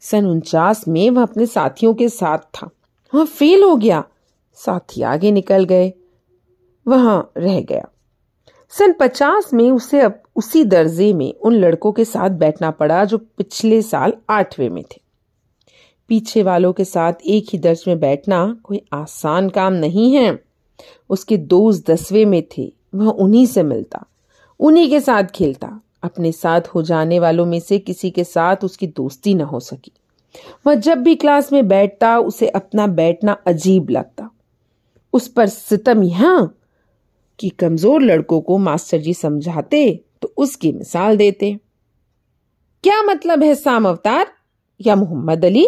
सन 0.00 0.26
उनचास 0.26 0.88
में 0.88 1.10
वह 1.10 1.22
अपने 1.22 1.46
साथियों 1.46 1.94
के 1.94 2.08
साथ 2.08 2.38
था। 2.38 2.70
वह 3.14 3.24
फेल 3.24 3.62
हो 3.62 3.76
गया। 3.76 4.04
साथी 4.54 5.02
आगे 5.02 5.32
निकल 5.32 5.64
गए। 5.64 5.92
वहाँ 6.88 7.32
रह 7.36 7.60
गया। 7.60 7.88
सन 8.68 8.92
पचास 8.92 9.50
में 9.54 9.70
उसे 9.70 10.00
अब 10.00 10.22
उसी 10.36 10.64
दर्जे 10.64 11.12
में 11.12 11.34
उन 11.34 11.54
लड़कों 11.54 11.92
के 11.92 12.04
साथ 12.04 12.30
बैठना 12.30 12.70
पड़ा 12.70 13.04
जो 13.04 13.18
पिछले 13.18 13.82
साल 13.82 14.12
आठवें 14.30 14.68
में 14.68 14.82
थे। 14.82 15.00
पीछे 16.08 16.42
वालों 16.42 16.72
के 16.72 16.84
साथ 16.84 17.12
एक 17.26 17.46
ही 17.52 17.58
दर्ज 17.58 17.84
में 17.88 18.00
बैठना 18.00 18.56
कोई 18.62 18.82
आसान 18.92 19.48
काम 19.48 19.72
नहीं 19.72 20.14
है। 20.14 20.49
उसके 21.10 21.36
दोस्त 21.36 21.90
दसवें 21.90 22.24
में 22.26 22.42
थे, 22.58 22.72
वह 22.94 23.06
उन्हीं 23.06 23.46
से 23.46 23.62
मिलता, 23.62 24.04
उन्हीं 24.60 24.90
के 24.90 25.00
साथ 25.00 25.24
खेलता, 25.24 25.80
अपने 26.02 26.32
साथ 26.32 26.60
हो 26.60 26.82
जाने 26.82 27.18
वालों 27.18 27.46
में 27.46 27.60
से 27.60 27.78
किसी 27.78 28.10
के 28.10 28.24
साथ 28.24 28.64
उसकी 28.64 28.86
दोस्ती 28.86 29.34
न 29.34 29.40
हो 29.40 29.60
सकी। 29.60 29.92
वह 30.66 30.74
जब 30.74 30.98
भी 30.98 31.14
क्लास 31.14 31.52
में 31.52 31.68
बैठता, 31.68 32.18
उसे 32.18 32.48
अपना 32.48 32.86
बैठना 32.86 33.32
अजीब 33.46 33.90
लगता। 33.90 34.30
उस 35.12 35.28
पर 35.28 35.46
सितम 35.46 36.02
यहाँ 36.02 36.56
कि 37.38 37.48
कमज़ोर 37.48 38.02
लड़कों 38.02 38.40
को 38.40 38.58
मास्टर 38.58 38.98
जी 38.98 39.14
समझाते 39.14 40.04
तो 40.22 40.32
उसकी 40.36 40.72
मिसाल 40.72 41.16
देते। 41.16 41.56
क्या 42.84 43.02
मतलब 43.02 43.42
है 43.42 43.54
साम 43.54 43.88
अवतार? 43.88 44.32
या 44.80 44.96
मोहम्मद 44.96 45.44
अली? 45.44 45.66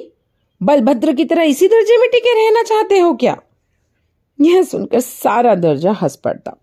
बलभद्र 0.63 1.13
की 1.13 1.25
तरह 1.25 1.43
इसी 1.43 1.69
दर्जे 1.69 1.99
में 1.99 2.09
टिके 2.11 2.35
रहना 2.35 2.63
चाहते 2.63 2.99
हो 2.99 3.15
क्या? 3.15 3.37
यह 4.39 4.63
सुनकर 4.63 5.01
सारा 5.01 5.55
दर्जा 5.55 5.93
हंस 5.93 6.17
पड़ता। 6.17 6.57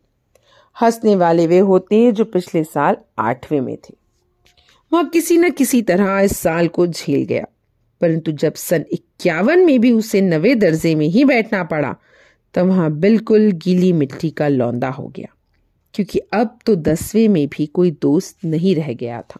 हंसने 0.77 1.15
वाले 1.15 1.47
वे 1.47 1.59
होते 1.59 2.11
जो 2.11 2.25
पिछले 2.25 2.63
साल 2.63 2.97
आठवें 3.19 3.59
में 3.61 3.75
थे। 3.77 3.93
वह 4.91 5.03
किसी 5.03 5.37
न 5.37 5.49
किसी 5.51 5.81
तरह 5.81 6.19
इस 6.19 6.37
साल 6.37 6.67
को 6.67 6.87
झेल 6.87 7.23
गया, 7.23 7.45
परंतु 8.01 8.31
जब 8.33 8.53
सन 8.53 8.85
इक्यावन 8.91 9.65
में 9.65 9.79
भी 9.79 9.91
उसे 9.91 10.21
नवे 10.21 10.55
दर्जे 10.55 10.93
में 10.95 11.07
ही 11.07 11.25
बैठना 11.25 11.63
पड़ा, 11.63 11.95
तब 12.55 12.67
वहाँ 12.67 12.91
बिल्कुल 12.91 13.51
गीली 13.63 13.91
मिट्टी 13.93 14.29
का 14.29 14.47
लौंदा 14.47 14.89
हो 14.89 15.07
गया, 15.07 15.27
क्योंकि 15.95 16.19
अब 16.33 16.57
तो 16.65 16.75
दसवें 16.77 17.27
में 17.27 17.47
भी 17.47 17.65
कोई 17.65 17.91
दोस्त 17.91 18.45
नहीं 18.45 18.75
रह 18.75 18.93
गया 18.93 19.21
था। 19.21 19.39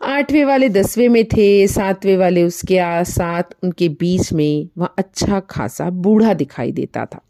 आठवें 0.00 0.44
वाले 0.44 0.68
दसवें 0.68 1.08
में 1.08 1.24
थे, 1.26 1.66
सातवें 1.66 2.16
वाले 2.16 2.42
उसके 2.42 3.04
साथ 3.04 3.54
उनके 3.62 3.88
बीच 3.90 4.32
में 4.32 4.68
वह 4.78 4.88
अच्छा 4.98 5.40
खासा 5.40 5.90
बूढ़ा 5.90 6.34
दिखाई 6.34 6.72
देता 6.72 7.04
था। 7.04 7.20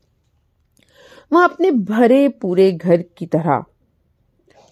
वह 1.32 1.44
अपने 1.44 1.70
भरे 1.70 2.28
पूरे 2.28 2.70
घर 2.72 3.02
की 3.18 3.26
तरह 3.26 3.64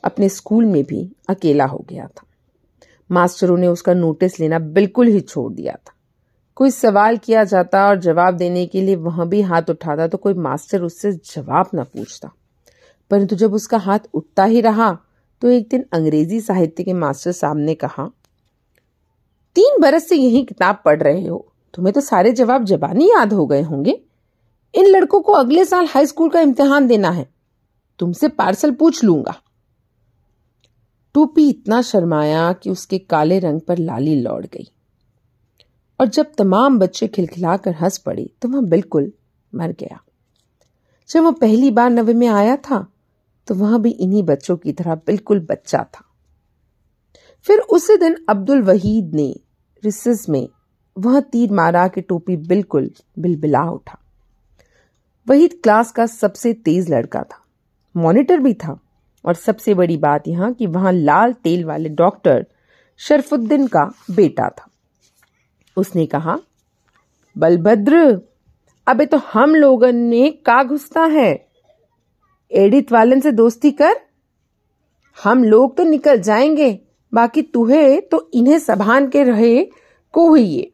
अपने 0.04 0.28
स्कूल 0.28 0.64
में 0.64 0.82
भी 0.84 1.08
अकेला 1.28 1.64
हो 1.64 1.84
गया 1.88 2.06
था। 2.06 2.26
मास्टरों 3.10 3.56
ने 3.58 3.66
उसका 3.66 3.94
नोटिस 3.94 4.38
लेना 4.40 4.58
बिल्कुल 4.58 5.06
ही 5.06 5.20
छोड़ 5.20 5.52
दिया 5.52 5.72
था। 5.72 5.92
कोई 6.56 6.70
सवाल 6.70 7.16
किया 7.16 7.44
जाता 7.44 7.86
और 7.88 7.98
जवाब 8.00 8.34
देने 8.34 8.64
के 8.66 8.80
लिए 8.80 8.96
वहाँ 8.96 9.28
भी 9.28 9.40
हाथ 9.42 9.70
उठाता 9.70 10.06
तो 10.08 10.18
कोई 10.18 10.34
मास्टर 10.34 10.82
उससे 10.82 11.12
जवाब 11.12 11.70
ना 11.74 11.84
पूछता। 11.84 12.30
परंतु 13.10 13.36
जब 13.36 13.54
उसका 13.54 13.78
हाथ 13.78 14.08
उठता 14.14 14.44
ही 14.44 14.60
रहा 14.60 14.90
तो 15.42 15.50
एक 15.50 15.68
दिन 15.68 15.84
अंग्रेज़ी 15.92 16.40
साहित्य 16.40 16.84
के 16.84 16.92
मास्टर 16.92 17.32
साहब 17.32 17.56
ने 17.56 17.74
कहा, 17.74 18.04
तीन 19.56 19.80
बरस 19.80 20.08
से 20.08 20.16
यही 20.16 20.42
किताब 20.44 20.80
पढ़ 20.84 21.02
रहे 21.02 21.26
हो, 21.26 21.46
तुम्हें 21.74 21.92
तो 21.94 22.00
सारे 22.00 22.32
जवाब 22.32 22.64
जबानी 22.64 23.08
याद 23.08 23.32
हो 23.32 23.46
गए 23.46 23.62
होंगे। 23.62 24.00
इन 24.74 24.86
लड़कों 24.86 25.20
को 25.20 25.32
अगले 25.32 25.64
साल 25.64 25.86
हाई 25.86 26.06
स्कूल 26.06 26.30
का 26.30 26.40
इम्तिहान 26.40 26.86
देना 26.86 27.10
है। 27.10 27.26
तुमसे 28.00 28.28
पार्सल 28.28 28.70
पूछ 28.70 29.02
लूँगा। 29.04 29.34
टोपी 31.14 31.48
इतना 31.50 31.80
शर्माया 31.82 32.52
कि 32.52 32.70
उसके 32.70 32.98
काले 33.00 33.38
रंग 33.38 33.60
पर 33.60 33.78
लाली 33.78 34.14
लौट 34.16 34.46
गई। 34.46 34.70
और 36.00 36.08
जब 36.08 36.32
तमाम 36.38 36.78
बच्चे 36.78 37.06
खिलखिलाकर 37.08 37.74
हंस 37.74 37.98
पड़े 37.98 38.28
तो 38.42 38.48
वह 38.48 38.60
बिल्कुल 38.60 39.12
मर 39.52 39.72
गया। 39.80 40.00
जब 41.10 41.22
वह 41.22 41.32
पहली 41.32 41.70
बार 41.70 41.90
नवे 41.90 42.14
में 42.14 42.26
आया 42.28 42.56
था 42.60 42.86
तो 43.48 43.54
वह 43.54 43.76
भी 43.78 43.90
इन्हीं 43.90 44.22
बच्चों 44.22 44.56
की 44.56 44.72
तरह 44.72 44.94
बिल्कुल 44.96 45.40
बच्चा 45.40 45.78
था। 45.84 46.04
फिर 47.46 47.58
उसी 47.68 47.96
दिन 47.96 48.16
अब्दुल 48.28 48.62
वहीद 48.62 49.14
ने 49.14 49.34
रिसिस 49.82 50.28
में 50.28 50.48
वह 50.96 51.20
तीर 51.22 51.52
मारा 51.52 51.86
कि 51.88 52.00
टोपी 52.00 52.36
बिल्कुल 52.38 52.90
बिलबिला 53.18 53.62
उठा। 53.70 53.98
वहीद 55.28 55.60
क्लास 55.62 55.92
का 55.92 56.06
सबसे 56.06 56.52
तेज 56.52 56.90
लड़का 56.90 57.22
था। 57.22 57.44
मॉनिटर 57.96 58.40
भी 58.40 58.54
था। 58.54 58.80
और 59.24 59.34
सबसे 59.34 59.74
बड़ी 59.74 59.96
बात 59.96 60.28
यहाँ 60.28 60.52
कि 60.52 60.66
वहाँ 60.66 60.92
लाल 60.92 61.32
तेल 61.32 61.64
वाले 61.64 61.88
डॉक्टर 61.88 62.46
शरफुद्दीन 62.98 63.66
का 63.66 63.94
बेटा 64.10 64.48
था। 64.48 64.68
उसने 65.76 66.06
कहा, 66.06 66.38
बलभद्र, 67.38 68.20
अबे 68.86 69.06
तो 69.06 69.16
हम 69.16 69.54
लोगों 69.54 69.92
ने 69.92 70.30
का 70.30 70.64
घुसता 70.64 71.02
है? 71.02 71.46
एडित 72.52 72.92
वालन 72.92 73.20
से 73.20 73.32
दोस्ती 73.32 73.70
कर? 73.70 73.94
हम 75.24 75.44
लोग 75.44 75.76
तो 75.76 75.84
निकल 75.84 76.20
जाएँगे, 76.20 76.80
बाकी 77.14 77.42
तुहे 77.42 78.00
तो 78.00 78.30
इन्हें 78.34 78.58
संभाल 78.58 79.08
के 79.08 79.22
रहे 79.22 79.64
को 80.12 80.28
हुई 80.28 80.72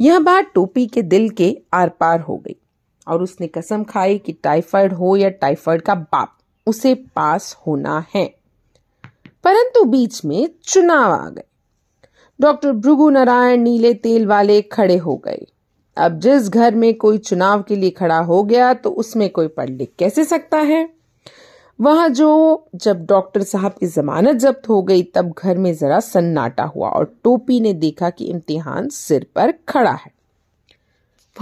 यह 0.00 0.18
बात 0.18 0.50
टोपी 0.54 0.86
के 0.86 1.02
दिल 1.02 1.30
के 1.30 1.62
आर 1.74 1.88
पार 1.88 2.20
हो 2.20 2.36
गई। 2.36 2.56
और 3.08 3.22
उसने 3.22 3.46
कसम 3.46 3.84
खाई 3.84 4.18
कि 4.18 4.32
टाइफाइड 4.32 4.92
हो 4.92 5.16
या 5.16 5.28
टाइफाइड 5.28 5.82
का 5.82 5.94
बाप, 5.94 6.36
उसे 6.66 6.94
पास 6.94 7.56
होना 7.66 8.04
है। 8.14 8.34
परंतु 9.44 9.84
बीच 9.84 10.24
में 10.24 10.48
चुनाव 10.64 11.12
आ 11.12 11.28
गए। 11.28 11.44
डॉक्टर 12.40 12.72
भृगु 12.72 13.10
नारायण 13.10 13.60
नीले 13.60 13.94
तेल 13.94 14.26
वाले 14.26 14.62
खड़े 14.62 14.96
हो 14.96 15.16
गए। 15.16 15.46
अब 15.96 16.20
जिस 16.20 16.48
घर 16.48 16.74
में 16.74 16.94
कोई 16.94 17.18
चुनाव 17.18 17.62
के 17.62 17.76
लिए 17.76 17.90
खड़ा 17.90 18.18
हो 18.18 18.42
गया 18.42 18.74
तो 18.74 18.90
उसमें 18.90 19.30
कोई 19.30 19.48
पढ़ 19.48 19.70
लिख 19.70 19.92
कैसे 19.98 20.24
सकता 20.24 20.58
है? 20.58 20.90
वहाँ 21.80 22.08
जो 22.08 22.64
जब 22.74 23.06
डॉक्टर 23.06 23.42
साहब 23.42 23.72
की 23.72 23.86
जमानत 23.86 24.36
जब्त 24.36 24.68
हो 24.68 24.82
गई, 24.82 25.02
तब 25.02 25.34
घर 25.38 25.58
में 25.58 25.74
जरा 25.74 26.00
सन्नाटा 26.00 26.64
हुआ 26.64 26.88
और 26.88 27.14
टोपी 27.24 27.60
ने 27.60 27.72
देखा 27.72 28.10
कि 28.10 28.24
इम्तिहान 28.24 28.88
सिर 28.88 29.26
पर 29.34 29.54
खड़ा 29.68 29.92
है। 29.92 30.10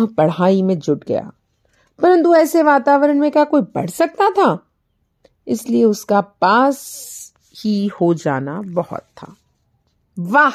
वह 0.01 0.09
पढ़ाई 0.17 0.63
में 0.63 0.79
जुट 0.79 1.05
गया। 1.05 1.33
परंतु 1.99 2.35
ऐसे 2.35 2.63
वातावरण 2.63 3.19
में 3.19 3.31
क्या 3.31 3.45
कोई 3.45 3.63
पढ़ 3.63 3.91
सकता 3.91 4.31
था? 4.31 4.67
इसलिए 5.49 5.85
उसका 5.85 6.21
पास 6.21 6.81
ही 7.57 7.87
हो 7.87 8.15
जाना 8.15 8.61
बहुत 8.63 9.03
था। 9.17 9.37
वाह! 10.19 10.53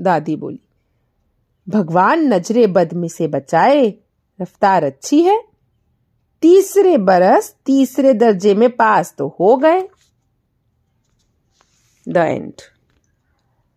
दादी 0.00 0.36
बोली, 0.36 0.60
भगवान 1.68 2.26
नजरे 2.34 2.66
बद 2.66 2.92
में 2.92 3.08
से 3.08 3.28
बचाए, 3.28 3.94
रफ्तार 4.40 4.84
अच्छी 4.84 5.22
है। 5.22 5.42
तीसरे 6.42 6.96
बरस 6.98 7.54
तीसरे 7.66 8.12
दर्जे 8.14 8.54
में 8.54 8.70
पास 8.70 9.14
तो 9.18 9.36
हो 9.40 9.56
गए। 9.56 9.80
The 12.08 12.16
end. 12.16 12.52